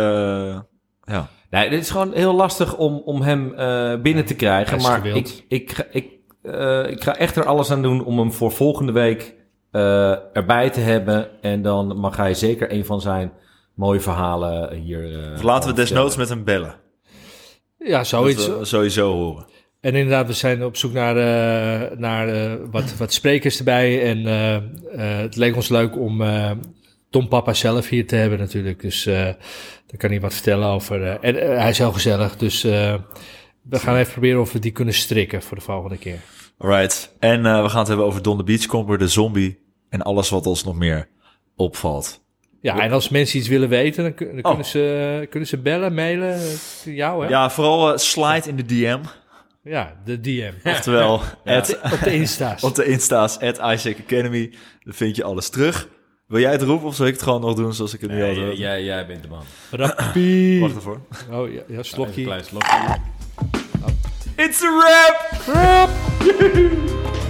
[1.08, 1.28] ja.
[1.50, 4.82] Nee, dit is gewoon heel lastig om, om hem eh, binnen te krijgen.
[4.82, 6.06] Maar ik, ik, ga- ik,
[6.42, 9.34] eh, ik ga echt er alles aan doen om hem voor volgende week
[9.70, 11.28] eh, erbij te hebben.
[11.42, 13.32] En dan mag hij zeker een van zijn
[13.74, 15.24] mooie verhalen hier...
[15.24, 16.74] eh, Of laten we desnoods met hem bellen.
[17.78, 18.46] ja, zoiets.
[18.46, 19.46] Dat we sowieso horen.
[19.80, 24.02] En inderdaad, we zijn op zoek naar, eh, naar eh, wat, wat sprekers erbij.
[24.02, 24.62] En eh, eh,
[25.20, 26.50] het leek ons leuk om eh,
[27.10, 28.80] Tom Papa zelf hier te hebben natuurlijk.
[28.80, 29.28] Dus eh
[29.88, 31.02] daar kan hij wat vertellen over.
[31.06, 32.94] eh, en eh, hij is heel gezellig, dus eh,
[33.62, 36.18] we gaan even proberen of we die kunnen strikken voor de volgende keer.
[36.58, 37.14] Alright.
[37.18, 39.58] En we gaan het hebben over Don the Beachcomber, de zombie...
[39.88, 41.08] en alles wat ons nog meer
[41.56, 42.26] opvalt.
[42.60, 44.42] Ja, en als mensen iets willen weten, dan, dan Oh.
[44.44, 46.40] kunnen, ze, kunnen ze bellen, mailen.
[46.84, 47.28] Jou, hè?
[47.28, 48.98] Ja, vooral slide in de DM.
[49.62, 50.52] Ja, de DM.
[50.68, 52.62] Oftewel, at, Op de Insta's.
[52.68, 54.50] op de Insta's, at Isaac Academy.
[54.84, 55.88] Daar vind je alles terug.
[56.28, 58.20] Wil jij het roepen of zal ik het gewoon nog doen zoals ik het nu
[58.20, 58.44] al Nee, doe?
[58.44, 59.42] jij, jij, jij bent de man.
[59.70, 60.60] Rappie.
[60.62, 61.00] Wacht ervoor.
[61.30, 62.22] Oh, ja, ja Even een slokje.
[62.24, 62.96] klein slokje.
[64.36, 65.90] It's a wrap!